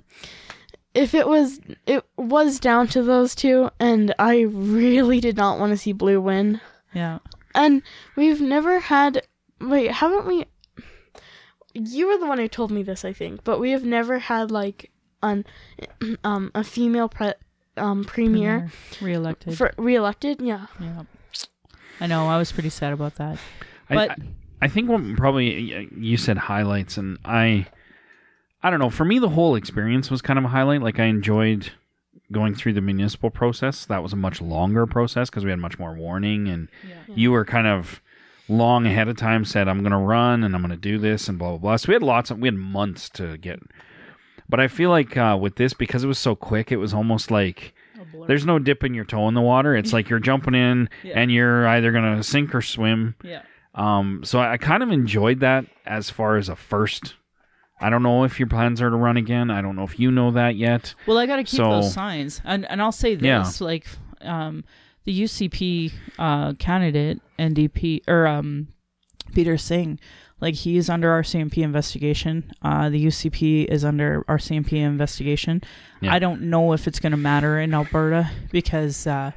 [0.99, 5.71] if it was it was down to those two, and I really did not want
[5.73, 6.61] to see Blue win.
[6.95, 7.19] Yeah,
[7.55, 7.83] And
[8.17, 9.23] we've never had.
[9.61, 10.47] Wait, haven't we?
[11.75, 13.45] You were the one who told me this, I think.
[13.45, 14.91] But we have never had like
[15.23, 15.45] an
[16.25, 17.33] um a female pre
[17.77, 18.71] um premier
[19.01, 19.57] reelected.
[19.57, 20.41] for reelected.
[20.41, 20.67] Yeah.
[20.81, 21.03] yeah,
[22.01, 22.27] I know.
[22.27, 23.39] I was pretty sad about that.
[23.91, 24.17] I- But I,
[24.63, 27.67] I think what probably uh, you said highlights, and I,
[28.63, 28.91] I don't know.
[28.91, 30.83] For me, the whole experience was kind of a highlight.
[30.83, 31.71] Like I enjoyed
[32.33, 33.87] going through the municipal process.
[33.87, 36.69] That was a much longer process because we had much more warning, and
[37.15, 38.01] you were kind of
[38.49, 41.29] long ahead of time said I'm going to run and I'm going to do this
[41.29, 41.77] and blah blah blah.
[41.77, 43.61] So we had lots of we had months to get.
[44.49, 47.31] But I feel like uh, with this because it was so quick, it was almost
[47.31, 47.75] like
[48.27, 49.77] there's no dipping your toe in the water.
[49.77, 51.13] It's like you're jumping in Yeah.
[51.21, 53.15] and you're either going to sink or swim.
[53.23, 53.43] yeah.
[53.75, 57.15] Um, so I, I kind of enjoyed that as far as a first.
[57.81, 59.51] I don't know if your plans are to run again.
[59.51, 60.95] I don't know if you know that yet.
[61.07, 63.45] Well, I got to keep So- those signs, and and I'll say this: Yeah.
[63.61, 63.87] like,
[64.23, 64.65] um,
[65.05, 68.69] the UCP uh, candidate NDP or um,
[69.35, 69.99] Peter Singh,
[70.41, 72.51] like he's under RCMP investigation.
[72.63, 75.63] Uh, the UCP is under RCMP investigation.
[76.01, 76.13] Yeah.
[76.13, 79.07] I don't know if it's going to matter in Alberta because.
[79.07, 79.31] Uh,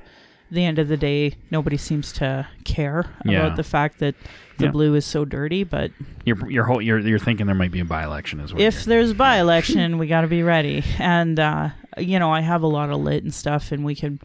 [0.51, 3.39] the end of the day, nobody seems to care Yeah.
[3.45, 4.15] about the fact that
[4.57, 4.71] the Yeah.
[4.71, 5.63] blue is so dirty.
[5.63, 5.91] But
[6.25, 8.61] You're you're whole, you're you're thinking there might be a by election as well.
[8.61, 10.83] if there's by election, we got to be ready.
[10.99, 14.19] And uh, you know, I have a lot of lit and stuff, and we can,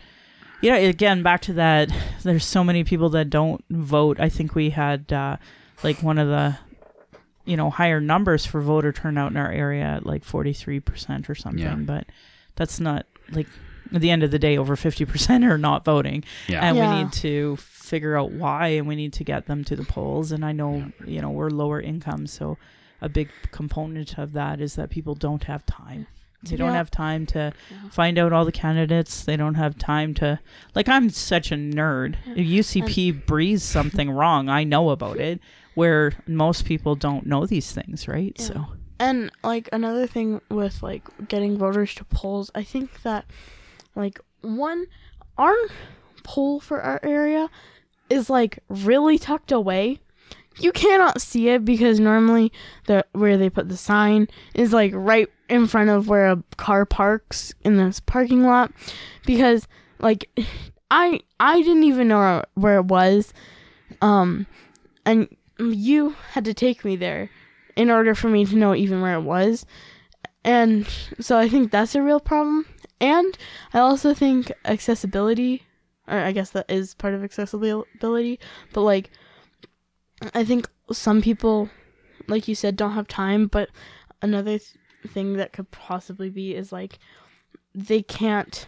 [0.60, 1.90] you know, again back to that.
[2.22, 4.18] There's so many people that don't vote.
[4.20, 5.36] I think we had uh,
[5.84, 6.58] like one of the,
[7.44, 11.34] you know, higher numbers for voter turnout in our area at like 43 percent or
[11.34, 11.62] something.
[11.62, 11.74] Yeah.
[11.76, 12.06] But
[12.56, 13.46] that's not like
[13.94, 16.24] at the end of the day, over 50 percent are not voting.
[16.48, 16.96] Yeah, and Yeah.
[16.98, 20.32] we need to figure out why and we need to get them to the polls.
[20.32, 22.58] And i know you know we're lower income so
[23.00, 26.06] a big component of that is that people don't have time.
[26.42, 27.88] They don't have time to Yeah.
[27.90, 29.24] find out all the candidates.
[29.24, 30.38] They don't have time to
[30.74, 32.16] like i'm such a nerd.
[32.34, 35.40] If ucp breathes something wrong i know about it
[35.74, 38.34] where most people don't know these things right?
[38.38, 38.46] Yeah.
[38.46, 38.66] so.
[38.98, 43.26] And like another thing with like getting voters to polls, I think that
[43.96, 44.86] like one
[45.38, 45.56] our
[46.22, 47.48] poll for our area
[48.08, 50.00] is like really tucked away.
[50.58, 52.52] You cannot see it because normally
[52.86, 56.86] the where they put the sign is like right in front of where a car
[56.86, 58.72] parks in this parking lot
[59.26, 59.68] because
[59.98, 60.30] like
[60.90, 63.34] I I didn't even know where it was
[64.00, 64.46] um
[65.04, 65.28] and
[65.58, 67.30] you had to take me there
[67.76, 69.66] in order for me to know even where it was.
[70.44, 70.86] And
[71.20, 72.66] so I think that's a real problem.
[73.00, 73.36] And
[73.74, 75.64] I also think accessibility,
[76.08, 78.38] or I guess that is part of accessibility,
[78.72, 79.10] but like,
[80.34, 81.68] I think some people,
[82.26, 83.48] like you said, don't have time.
[83.48, 83.68] But
[84.22, 84.76] another th-
[85.08, 86.98] thing that could possibly be is like,
[87.74, 88.66] they can't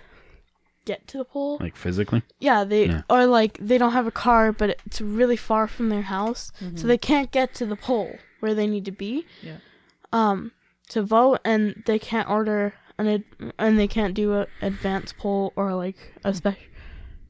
[0.84, 1.56] get to the poll.
[1.60, 2.22] Like physically?
[2.38, 3.02] Yeah, they Yeah.
[3.08, 6.86] or like they don't have a car, but it's really far from their house, so
[6.86, 9.26] they can't get to the poll where they need to be.
[9.42, 9.58] Yeah.
[10.12, 10.52] Um,
[10.90, 15.52] to vote, and they can't order an ad- and they can't do a advance poll
[15.56, 16.60] or like a special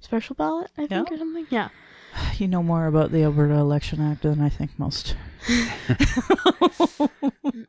[0.01, 0.71] special ballot.
[0.79, 1.15] I think Yeah.
[1.15, 1.47] or something.
[1.51, 1.69] Yeah.
[2.39, 5.15] You know more about the Alberta Election Act than I think most.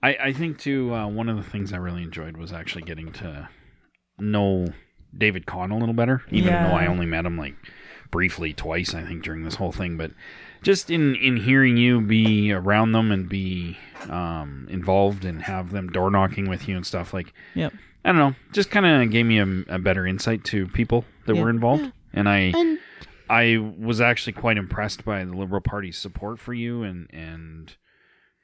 [0.01, 0.93] I, I think too.
[0.93, 3.49] Uh, one of the things I really enjoyed was actually getting to
[4.17, 4.67] know
[5.17, 6.67] David Khan a little better, even Yeah.
[6.69, 7.55] though I only met him like
[8.11, 8.93] briefly twice.
[8.95, 10.11] I think during this whole thing, but
[10.61, 13.77] just in in hearing you be around them and be
[14.09, 17.33] um, involved and have them door knocking with you and stuff like.
[17.55, 17.73] Yep.
[18.05, 18.35] I don't know.
[18.53, 21.43] Just kind of gave me a, a better insight to people that Yeah.
[21.43, 22.79] were involved, and I And
[23.29, 27.75] I was actually quite impressed by the Liberal Party's support for you and and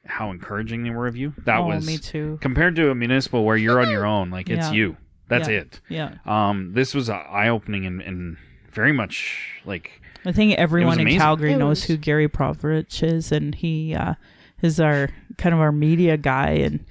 [0.06, 1.34] how encouraging they were of you.
[1.45, 2.38] That oh, was me too.
[2.41, 4.74] compared to a municipal where you're on your own, like it's Yeah.
[4.74, 4.97] you.
[5.28, 5.56] That's Yeah.
[5.62, 5.82] it.
[5.89, 6.14] Yeah.
[6.26, 8.38] Um, this was eye opening and, and
[8.72, 11.18] very much like I think everyone in.
[11.18, 14.14] Calgary It knows was- who Gary Provorich is, and he uh,
[14.62, 16.49] is our kind of our media guy.
[16.51, 16.86] And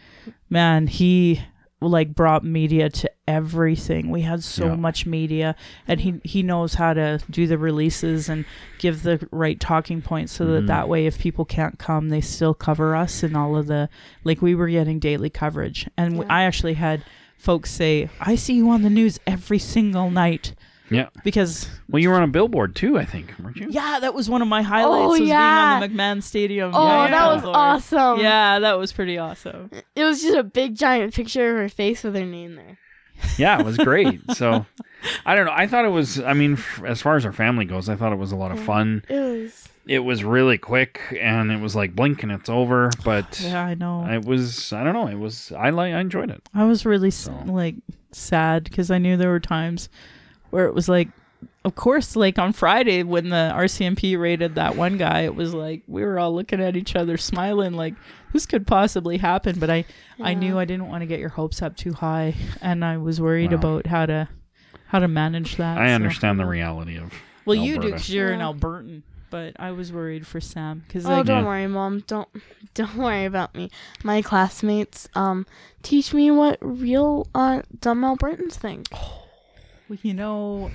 [0.50, 1.40] man, he
[1.88, 4.10] like brought media to everything.
[4.10, 4.74] We had so Yeah.
[4.76, 5.54] much media,
[5.88, 8.44] and he he knows how to do the releases and
[8.78, 10.66] give the right talking points, so that Mhm.
[10.68, 13.88] that way, if people can't come, they still cover us and all of the
[14.24, 14.42] like.
[14.42, 16.34] We were getting daily coverage, and w Yeah.
[16.34, 17.02] I actually had
[17.38, 20.54] folks say, "I see you on the news every single night."
[20.90, 21.08] Yeah.
[21.24, 23.68] Because Well, you were on a billboard too, I think, weren't you?
[23.70, 25.04] yeah, that was one of my highlights.
[25.04, 25.78] Oh, was yeah.
[25.80, 26.70] being on the McMahon Stadium.
[26.74, 27.34] oh, Yeah, that yeah.
[27.34, 27.56] was Lord.
[27.56, 28.20] awesome.
[28.20, 29.70] Yeah, that was pretty awesome.
[29.96, 32.78] It was just a big giant picture of her face with her name there.
[33.38, 34.20] Yeah, it was great.
[34.34, 34.66] so
[35.24, 35.52] I don't know.
[35.54, 36.20] I thought it was.
[36.20, 38.50] I mean, f- as far as our family goes, I thought it was a lot
[38.52, 39.04] of fun.
[39.08, 39.68] It was.
[39.86, 42.90] It was really quick, and it was like blink and it's over.
[43.04, 44.04] But Yeah, I know.
[44.10, 44.72] it was.
[44.72, 45.06] I don't know.
[45.06, 45.52] It was.
[45.52, 45.94] I like.
[45.94, 46.42] I enjoyed it.
[46.54, 47.76] I was really s like
[48.12, 49.88] sad because I knew there were times
[50.54, 51.08] where it was like,
[51.64, 55.82] of course, like on Friday when the RCMP raided that one guy, it was like
[55.88, 57.94] we were all looking at each other, smiling, like
[58.32, 59.58] this could possibly happen.
[59.58, 59.84] But I,
[60.20, 63.20] I knew I didn't want to get your hopes up too high, and I was
[63.20, 63.58] worried Wow.
[63.58, 64.28] about how to,
[64.86, 65.76] how to manage that.
[65.76, 65.94] I so.
[65.94, 67.12] understand the reality of.
[67.44, 68.52] Well, you do because you're an Yeah.
[68.52, 71.48] Albertan, but I was worried for Sam because Oh, like, don't Yeah.
[71.48, 72.04] worry, mom.
[72.06, 72.28] Don't
[72.74, 73.70] don't worry about me.
[74.04, 75.46] My classmates um
[75.82, 78.86] teach me what real uh dumb Albertans think.
[79.88, 80.70] Well, you know,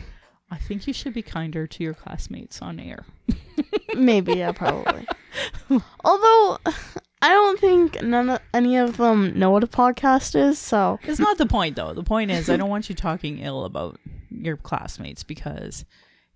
[0.51, 3.05] I think you should be kinder to your classmates on air.
[3.95, 5.07] Maybe, yeah, probably.
[6.03, 6.57] Although
[7.21, 11.19] I don't think none of any of them know what a podcast is, so It's
[11.19, 11.93] not the point though.
[11.93, 13.99] The point is I don't want you talking ill about
[14.29, 15.85] your classmates because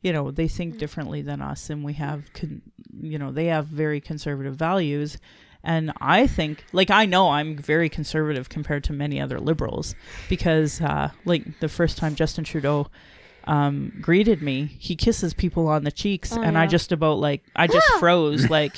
[0.02, 2.62] you know, they think differently than us and we have con-
[3.02, 5.18] you know, they have very conservative values
[5.64, 9.96] and I think like I know I'm very conservative compared to many other liberals
[10.30, 12.88] because uh like the first time Justin Trudeau
[13.46, 17.44] um greeted me, he kisses people on the cheeks Oh, and I just about like
[17.56, 18.76] I just froze like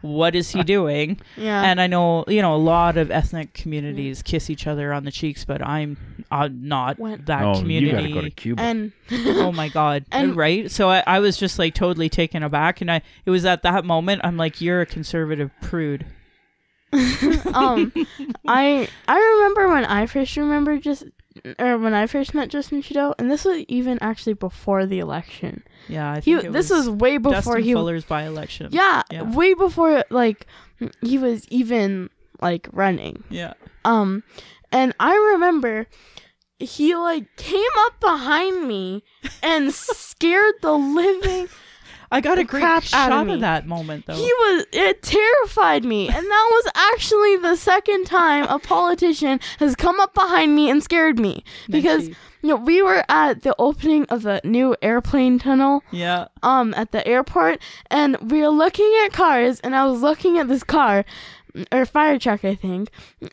[0.00, 1.20] what is he doing?
[1.36, 1.62] yeah.
[1.64, 5.10] and I know you know a lot of ethnic communities kiss each other on the
[5.10, 5.96] cheeks, but I'm
[6.30, 7.86] uh, not When- that oh, community.
[7.86, 8.62] you got to go to Cuba.
[8.62, 10.04] and oh my god!
[10.12, 10.70] And- right?
[10.70, 13.84] So I, I was just like totally taken aback, and I it was at that
[13.84, 16.06] moment I'm like, you're a conservative prude.
[17.54, 17.92] um
[18.46, 21.04] I I remember when I first remember just
[21.58, 25.62] or when I first met Justin Trudeau, and this was even actually before the election.
[25.86, 28.68] Yeah, I He it this was way before Dustin he Fuller's by-election.
[28.72, 29.22] yeah, Yeah.
[29.22, 30.46] way before like
[31.00, 32.10] he was even
[32.40, 33.22] like running.
[33.30, 33.54] yeah.
[33.84, 34.22] Um,
[34.72, 35.86] and I remember
[36.58, 39.04] he like came up behind me
[39.42, 41.48] and scared the living.
[42.10, 44.14] I got a great crap shot of, of that moment though.
[44.14, 49.76] He was it terrified me, and that was actually the second time a politician has
[49.76, 52.16] come up behind me and scared me because you
[52.48, 57.06] know we were at the opening of the new airplane tunnel yeah, um at the
[57.06, 61.04] airport and we were looking at cars and I was looking at this car
[61.72, 62.90] or fire truck, I think.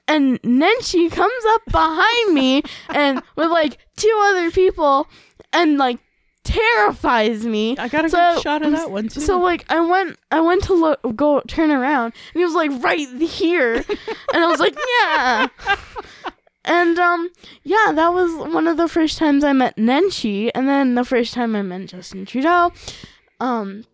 [0.08, 5.08] And then she comes up behind me and with like two other people
[5.54, 6.00] and like
[6.46, 7.76] terrifies me.
[7.78, 9.20] I got a So- good shot of that one too.
[9.20, 12.72] So like I went I went to look go turn around and he was like
[12.84, 13.84] right here.
[14.34, 15.48] And I was like yeah.
[16.64, 17.30] And um
[17.64, 21.34] yeah that was one of the first times I met Nenshi and then the first
[21.34, 22.72] time I met Justin Trudeau.
[23.40, 23.86] Um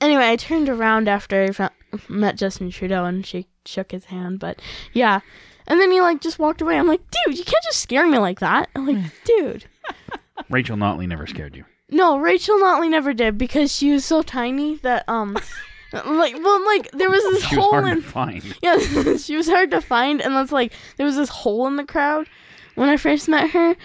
[0.00, 1.72] anyway I turned around after I found,
[2.08, 4.60] met Justin Trudeau and she shook his hand but
[4.92, 5.20] yeah.
[5.68, 6.78] And then he like just walked away.
[6.78, 8.68] I'm like dude you can't just scare me like that.
[8.74, 9.66] I'm like dude.
[10.50, 11.64] Rachel Notley never scared you.
[11.90, 15.36] No, Rachel Notley never did because she was so tiny that um,
[15.92, 18.56] like well, like there was this She was hole hard in to find.
[18.62, 18.78] yeah,
[19.16, 22.28] she was hard to find, and that's like there was this hole in the crowd
[22.74, 23.76] when I first met her,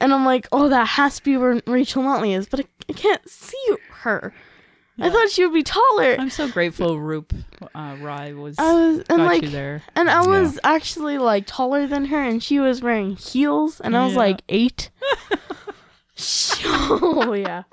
[0.00, 2.92] and I'm like, oh, that has to be where Rachel Notley is, but I, I
[2.92, 4.32] can't see her.
[4.98, 6.16] I thought she would be taller.
[6.18, 7.34] I'm so grateful Roop
[7.74, 9.82] uh, Rye was I was and like there.
[9.94, 10.40] and I Yeah.
[10.40, 14.20] was actually like taller than her, and she was wearing heels, and I was Yeah.
[14.20, 14.88] like eight.
[16.64, 17.64] oh yeah.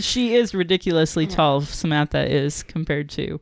[0.00, 1.60] She is ridiculously tall.
[1.60, 3.40] Samantha is compared to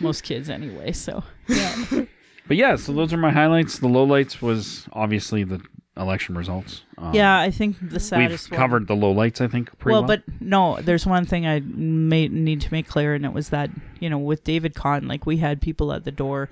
[0.00, 0.92] most kids anyway.
[0.92, 1.84] So yeah,
[2.48, 3.78] But yeah, so those are my highlights.
[3.78, 5.60] The lowlights was obviously the
[5.96, 6.82] election results.
[6.98, 7.38] Um, yeah.
[7.38, 8.10] I think the saddest.
[8.18, 9.40] we've saddest one- covered the lowlights.
[9.40, 10.02] I think pretty well.
[10.02, 13.50] well, but no, there's one thing I may need to make clear, and it was
[13.50, 13.70] that
[14.00, 16.48] you know with David Khan, like we had people at the door,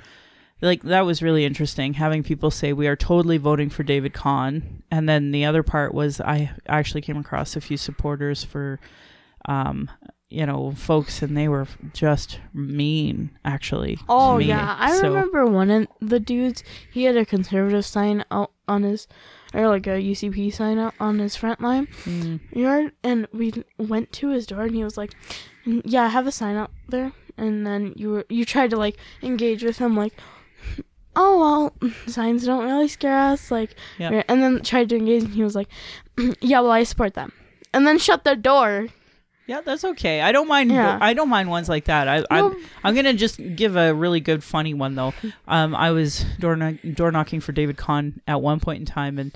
[0.61, 4.82] like that was really interesting having people say we are totally voting for David Khan,
[4.90, 8.80] and then the other part was I actually came across a few supporters for,
[9.46, 9.90] um,
[10.28, 13.98] you know, folks, and they were just mean actually.
[14.09, 16.62] Oh yeah, I So- remember one of the dudes.
[16.92, 19.06] He had a conservative sign out on his,
[19.54, 22.40] or like a UCP sign out on his front line Mm.
[22.54, 25.14] yard, and we went to his door, and he was like,
[25.66, 28.76] "Mm, "Yeah, I have a sign out there." And then you were you tried to
[28.76, 30.12] like engage with him, like,
[31.16, 31.38] "Oh
[31.80, 34.24] well, signs don't really scare us," like, Yep.
[34.28, 35.68] and then tried to engage, and he was like,
[36.40, 37.32] "Yeah, well, I support them,"
[37.72, 38.88] and then shut the door.
[39.46, 40.20] Yeah, that's okay.
[40.20, 40.70] I don't mind.
[40.70, 40.98] Yeah.
[41.00, 42.06] I don't mind ones like that.
[42.06, 42.50] I, No.
[42.52, 45.14] I'm, I'm gonna just give a really good funny one though.
[45.46, 49.18] Um, I was door, knock- door knocking for David Khan at one point in time,
[49.18, 49.34] and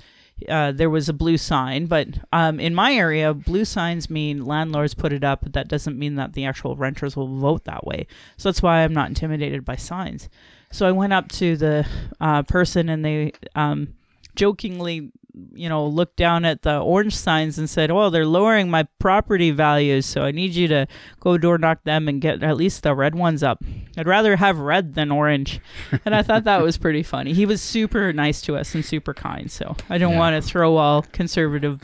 [0.51, 1.87] uh, there was a blue sign.
[1.87, 5.99] But um, in my area, blue signs mean landlords put it up, but that doesn't
[5.99, 8.07] mean that the actual renters will vote that way.
[8.37, 10.29] So that's why I'm not intimidated by signs.
[10.73, 11.87] So I went up to the
[12.21, 13.95] uh, person, and they um,
[14.35, 15.13] jokingly
[15.55, 19.51] you know, looked down at the orange signs and said, "Oh, they're lowering my property
[19.51, 20.87] values, so I need you to
[21.21, 23.63] go door knock them and get at least the red ones up.
[23.97, 25.59] I'd rather have red than orange."
[26.05, 27.33] And I thought that was pretty funny.
[27.33, 30.19] He was super nice to us and super kind, so I don't Yeah.
[30.19, 31.81] want to throw all conservative,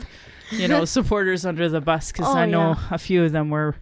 [0.51, 2.83] you know, supporters under the bus because Oh, I know yeah.
[2.91, 3.77] a few of them were,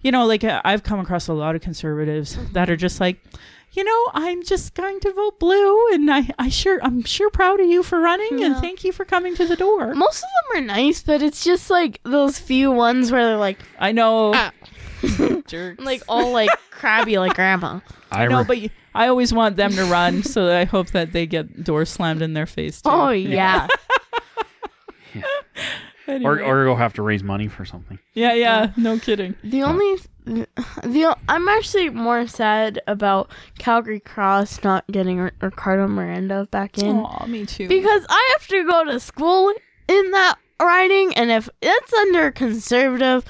[0.00, 3.18] you know, like I've come across a lot of conservatives that are just like.
[3.72, 7.60] You know, I'm just going to vote blue, and I, I sure, I'm sure proud
[7.60, 9.94] of you for running, and thank you for coming to the door.
[9.94, 13.58] Most of them are nice, but it's just like those few ones where they're like,
[13.78, 14.52] I know, Ah.
[15.46, 15.84] jerks.
[15.84, 17.80] like all like crabby, like grandma.
[18.10, 21.12] I know, re- but you, I always want them to run, so I hope that
[21.12, 22.80] they get doors slammed in their face.
[22.82, 22.88] Too.
[22.90, 23.68] Oh yeah.
[26.08, 26.24] Anyway.
[26.24, 27.98] or or go have to raise money for something.
[28.14, 29.34] yeah, yeah, no kidding.
[29.44, 36.48] The only the I'm actually more sad about Calgary Cross not getting R- Ricardo Miranda
[36.50, 37.68] back in Aw, me too.
[37.68, 39.52] because I have to go to school
[39.86, 43.24] in that riding, and if it's under conservative,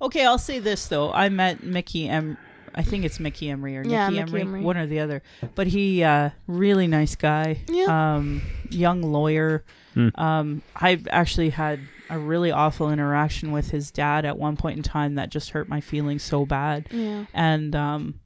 [0.00, 1.12] okay, I'll say this though.
[1.12, 2.36] I met Mickey M.
[2.74, 4.60] I think it's Mickey Emery or Yeah, Nicky Mickey Emery, Emery.
[4.62, 5.22] one or the other.
[5.54, 7.58] But he, uh, really nice guy.
[7.68, 8.14] Yeah.
[8.16, 9.64] Um, young lawyer.
[9.98, 10.20] Hmm.
[10.20, 14.82] Um, I've actually had a really awful interaction with his dad at one point in
[14.82, 16.86] time that just hurt my feelings so bad.
[16.90, 18.20] yeah, and um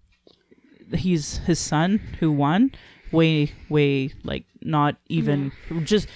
[0.95, 2.71] he's his son who won
[3.11, 5.51] way way like not even
[5.85, 6.07] just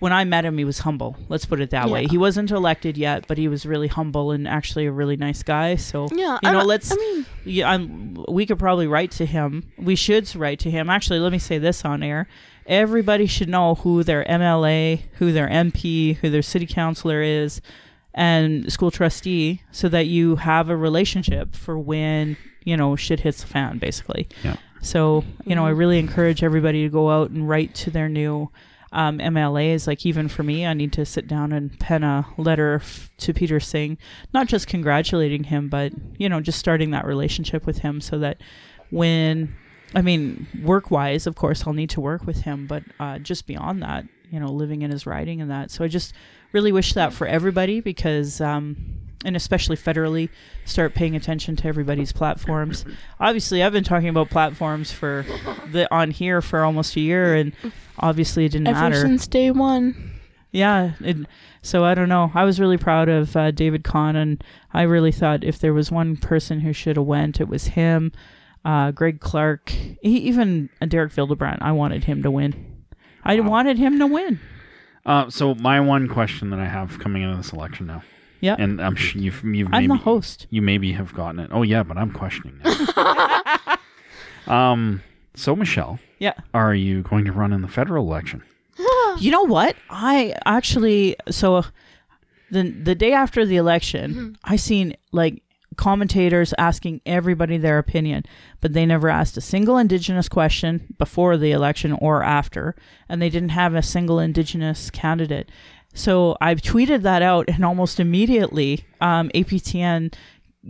[0.00, 2.96] when I met him he was humble let's put it that way he wasn't elected
[2.98, 6.38] yet but he was really humble and actually a really nice guy so yeah.
[6.42, 9.72] you know I'm- let's I mean, yeah, I'm, we could probably write to him.
[9.76, 10.88] We should write to him.
[10.88, 12.28] Actually, let me say this on air.
[12.66, 17.60] Everybody should know who their MLA, who their MP, who their city councilor is,
[18.14, 23.40] and school trustee, so that you have a relationship for when you know shit hits
[23.42, 24.28] the fan, basically.
[24.44, 24.56] Yeah.
[24.80, 28.50] So you know, I really encourage everybody to go out and write to their new
[28.92, 29.86] um, MLAs.
[29.86, 33.32] Like even for me, I need to sit down and pen a letter f- to
[33.32, 33.98] Peter Singh,
[34.34, 38.40] not just congratulating him, but you know, just starting that relationship with him, so that
[38.90, 39.56] when,
[39.94, 43.46] I mean, work wise, of course, I'll need to work with him, but uh, just
[43.46, 45.70] beyond that, you know, living in his riding and that.
[45.70, 46.14] So I just
[46.52, 48.40] really wish that for everybody because.
[48.40, 50.28] Um, and especially federally,
[50.64, 52.84] start paying attention to everybody's platforms.
[53.20, 55.24] Obviously, I've been talking about platforms for
[55.70, 57.52] the on here for almost a year, and
[57.98, 59.00] obviously it didn't Ever matter.
[59.00, 60.10] since day one.
[60.50, 61.16] Yeah, it,
[61.62, 62.30] so I don't know.
[62.34, 64.42] I was really proud of uh, David Khan, and
[64.74, 68.12] I really thought if there was one person who should have went, it was him.
[68.64, 71.58] Uh, Greg Clark, he, even uh, Derek Fildebrandt.
[71.62, 72.84] I wanted him to win.
[73.24, 73.48] I Wow.
[73.50, 74.38] wanted him to win.
[75.04, 78.02] Uh, so my one question that I have coming into this election now,
[78.40, 80.46] Yeah, and I'm sure you've, you've I'm maybe the host.
[80.50, 81.50] you maybe have gotten it.
[81.52, 83.78] Oh yeah, but I'm questioning it.
[84.46, 85.02] um.
[85.34, 86.34] So Michelle, Yeah.
[86.52, 88.42] are you going to run in the federal election?
[89.18, 89.76] You know what?
[89.90, 91.62] I actually so uh,
[92.50, 95.42] the the day after the election, I seen like
[95.76, 98.24] commentators asking everybody their opinion,
[98.60, 102.74] but they never asked a single indigenous question before the election or after,
[103.08, 105.48] and they didn't have a single indigenous candidate.
[105.94, 110.12] So I tweeted that out, and almost immediately, um, APTN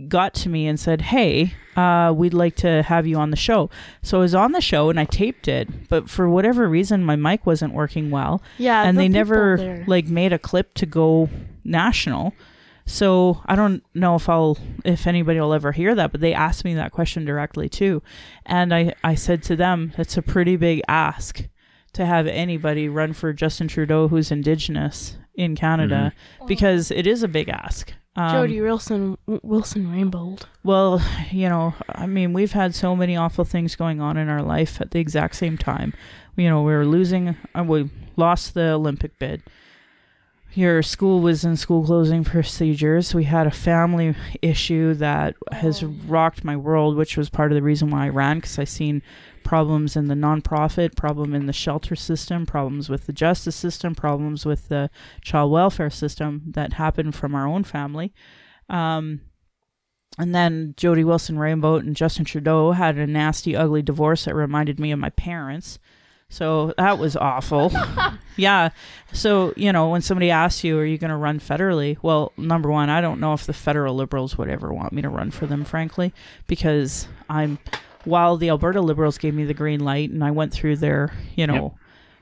[0.07, 3.69] got to me and said, "Hey, uh, we'd like to have you on the show."
[4.01, 7.15] So I was on the show and I taped it, but for whatever reason, my
[7.15, 9.83] mic wasn't working well, Yeah, and the they never there.
[9.87, 11.29] like made a clip to go
[11.63, 12.33] national.
[12.85, 16.65] So I don't know if I'll if anybody will ever hear that, but they asked
[16.65, 18.01] me that question directly too,
[18.45, 21.47] and I I said to them, "That's a pretty big ask."
[21.93, 26.11] To have anybody run for Justin Trudeau who's Indigenous in Canada,
[26.47, 27.93] because it is a big ask.
[28.15, 30.41] Um, Jody Wilson Wilson Raybould.
[30.63, 34.41] well, you know, I mean, we've had so many awful things going on in our
[34.41, 35.93] life at the exact same time.
[36.35, 39.43] You know, we were losing, uh, we lost the Olympic bid.
[40.55, 43.15] Your school was in school closing procedures.
[43.15, 45.87] We had a family issue that has Oh.
[46.07, 49.01] rocked my world, which was part of the reason why I ran, because I seen
[49.43, 54.45] problems in the nonprofit, problem in the shelter system, problems with the justice system, problems
[54.45, 54.91] with the
[55.21, 58.13] child welfare system that happened from our own family.
[58.69, 59.21] Um,
[60.19, 64.79] and then Jody Wilson Raybould and Justin Trudeau had a nasty, ugly divorce that reminded
[64.79, 65.79] me of my parents.
[66.33, 67.71] So that was awful.
[68.37, 68.69] yeah.
[69.11, 71.95] So, you know, when somebody asks you, are you going to run federally?
[72.01, 75.09] Well, number one, I don't know if the federal liberals would ever want me to
[75.09, 76.11] run for them, frankly,
[76.47, 77.59] because I'm,
[78.03, 81.45] while the Alberta liberals gave me the green light and I went through their, you
[81.45, 81.75] know,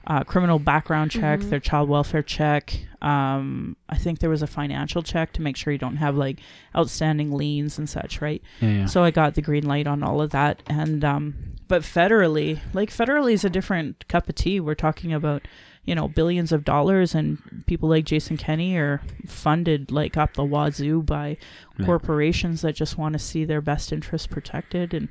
[0.08, 1.50] uh, criminal background check, Mhm.
[1.50, 2.86] their child welfare check.
[3.04, 6.40] Um, I think there was a financial check to make sure you don't have like
[6.76, 8.42] outstanding liens and such, right?
[8.62, 8.86] Yeah, yeah.
[8.86, 10.64] So I got the green light on all of that.
[10.68, 11.36] And um,
[11.68, 14.60] but federally, like federally is a different cup of tea.
[14.60, 15.48] We're talking about
[15.86, 20.44] you know billions of dollars, and people like Jason Kenney are funded like up the
[20.44, 21.38] wazoo by
[21.78, 21.86] Yeah.
[21.86, 25.10] corporations that just want to see their best interests protected and.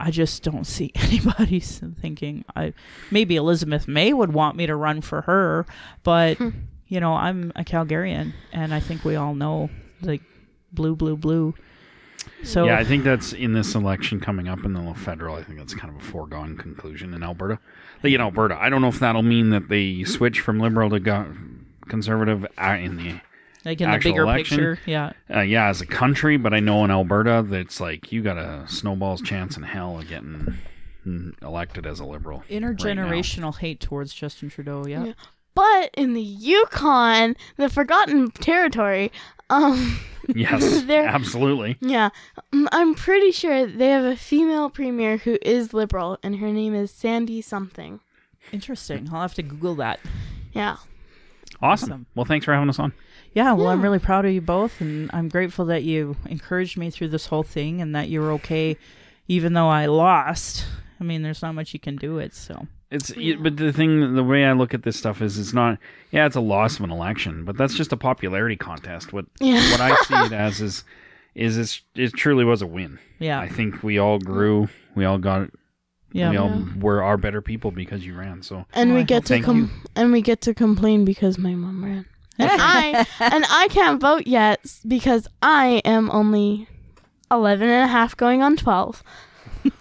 [0.00, 2.72] I just don't see anybody thinking I
[3.10, 5.66] maybe Elizabeth May would want me to run for her,
[6.02, 6.38] but
[6.88, 9.70] you know, I'm a Calgarian and I think we all know
[10.02, 10.22] like
[10.72, 11.54] blue blue blue.
[12.42, 15.36] So yeah, I think that's in this election coming up in the federal.
[15.36, 17.58] I think that's kind of a foregone conclusion in Alberta.
[18.02, 21.00] Like, In Alberta, I don't know if that'll mean that they switch from liberal to
[21.00, 21.34] go-
[21.88, 23.20] conservative uh, in the
[23.64, 24.58] like in the actual bigger election.
[24.58, 25.12] picture, yeah.
[25.34, 26.36] uh, yeah as a country.
[26.36, 30.08] But I know in Alberta that's like you got a snowball's chance in hell of
[30.08, 30.54] getting
[31.06, 32.42] mm, elected as a liberal.
[32.50, 35.04] Intergenerational hate towards Justin Trudeau, yeah.
[35.04, 35.12] Yeah.
[35.54, 39.10] But in the Yukon, the Forgotten Territory,
[39.50, 39.98] um,
[40.34, 41.76] Yes, They're- absolutely.
[41.80, 42.10] yeah,
[42.52, 46.74] um, I'm pretty sure they have a female premier who is liberal, and her name
[46.74, 48.00] is Sandy something.
[48.52, 49.08] Interesting.
[49.12, 50.00] I'll have to Google that.
[50.52, 50.76] Yeah.
[51.62, 51.92] Awesome.
[51.92, 52.06] Awesome.
[52.14, 52.92] Well, thanks for having us on.
[53.32, 56.90] Yeah, well, I'm really proud of you both, and I'm grateful that you encouraged me
[56.90, 58.76] through this whole thing and that you were okay,
[59.28, 60.66] even though I lost.
[61.00, 62.66] I mean, there's not much you can do it, so.
[62.90, 65.78] It's y but the thing, the way I look at this stuff is, it's not.
[66.10, 69.12] Yeah, it's a loss of an election, but that's just a popularity contest.
[69.12, 69.60] What Yeah.
[69.70, 70.82] what I see it as is,
[71.36, 72.98] is it's, it truly was a win.
[73.20, 73.38] Yeah.
[73.38, 74.68] I think we all grew.
[74.96, 75.50] We all got.
[76.12, 76.30] Yeah.
[76.30, 76.64] We all Yeah.
[76.80, 78.42] were are better people because you ran.
[78.42, 81.84] So and we get to Thank com- and we get to complain because my mom
[81.84, 82.06] ran.
[82.40, 86.66] And I and I can't vote yet because I am only
[87.30, 89.02] 11 and a half going on 12.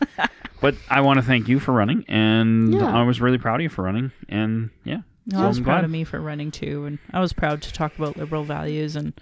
[0.61, 2.86] But I want to thank you for running, and Yeah.
[2.94, 4.11] I was really proud of you for running.
[4.27, 5.84] And yeah, No, I was I'm proud glad.
[5.86, 8.98] of me for running too, and I was proud to talk about liberal values.
[8.98, 9.14] And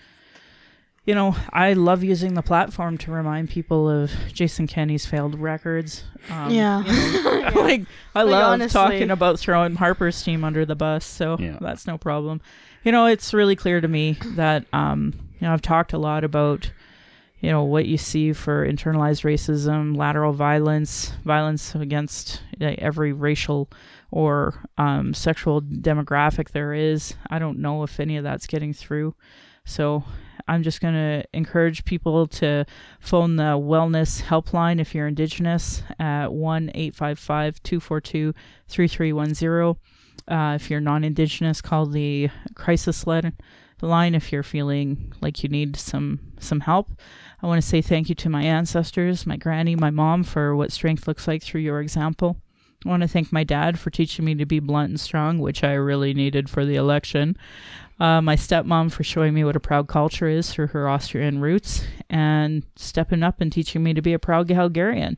[1.08, 6.04] you know, I love using the platform to remind people of Jason Kenney's failed records.
[6.30, 6.84] Um, Yeah.
[6.84, 7.82] you know, like
[8.14, 8.74] I Like, love honestly.
[8.80, 11.58] talking about throwing Harper's team under the bus, so Yeah.
[11.62, 12.42] that's no problem.
[12.84, 16.24] You know, it's really clear to me that um, you know I've talked a lot
[16.24, 16.72] about
[17.40, 23.70] you know what you see for internalized racism, lateral violence, violence against uh, every racial
[24.12, 27.14] or um, sexual demographic there is.
[27.30, 29.16] I don't know if any of that's getting through.
[29.66, 30.04] So
[30.48, 32.65] I'm just going to encourage people to
[32.99, 38.34] phone the Wellness Helpline if you're Indigenous at 1 855 242
[38.68, 39.76] 3310.
[40.28, 43.34] Uh, if you're non Indigenous, call the crisis line
[43.82, 46.99] line if you're feeling like you need some some help.
[47.41, 50.72] I want to say thank you to my ancestors, my granny, my mom for what
[50.72, 52.38] strength looks like through your example.
[52.86, 55.64] I want to thank my dad for teaching me to be blunt and strong, which
[55.64, 57.36] I really needed for the election.
[57.99, 61.84] Uh, my stepmom for showing me what a proud culture is through her Austrian roots
[62.10, 65.18] and stepping up and teaching me to be a proud Calgarian.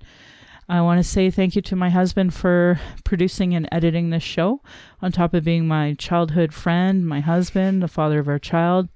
[0.69, 4.61] I want to say thank you to my husband for producing and editing this show,
[5.01, 8.87] on top of being my childhood friend, my husband, the father of our child.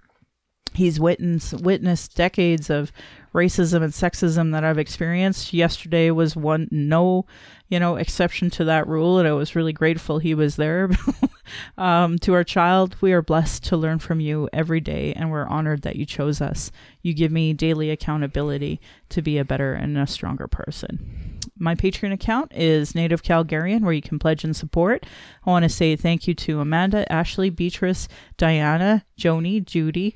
[0.76, 2.92] He's witnessed, witnessed decades of
[3.34, 5.54] racism and sexism that I've experienced.
[5.54, 7.26] Yesterday was one no,
[7.68, 10.90] you know, exception to that rule, and I was really grateful he was there.
[11.78, 15.48] um, to our child, we are blessed to learn from you every day, and we're
[15.48, 16.72] honored that you chose us.
[17.02, 18.80] You give me daily accountability
[19.10, 21.40] to be a better and a stronger person.
[21.58, 25.06] My Patreon account is Native Calgarian, where you can pledge and support.
[25.46, 30.16] I want to say thank you to Amanda, Ashley, Beatrice, Diana, Joni, Judy,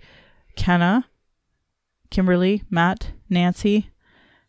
[0.57, 1.05] Kenna,
[2.09, 3.89] Kimberly, Matt, Nancy,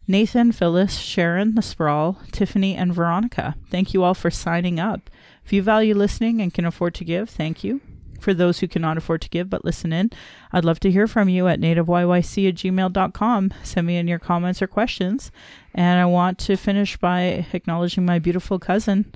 [0.09, 3.57] Nathan, Phyllis, Sharon, The Sprawl, Tiffany, and Veronica.
[3.71, 5.11] Thank you all for signing up.
[5.45, 7.81] If you value listening and can afford to give, thank you.
[8.19, 10.11] For those who cannot afford to give but listen in,
[10.51, 13.55] I'd love to hear from you at nativeyyc at gmail.com.
[13.63, 15.31] Send me in your comments or questions.
[15.73, 19.13] And I want to finish by acknowledging my beautiful cousin.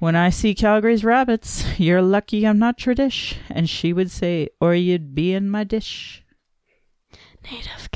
[0.00, 3.36] When I see Calgary's rabbits, you're lucky I'm not Tradish.
[3.50, 6.24] And she would say, or you'd be in my dish.
[7.44, 7.90] Native.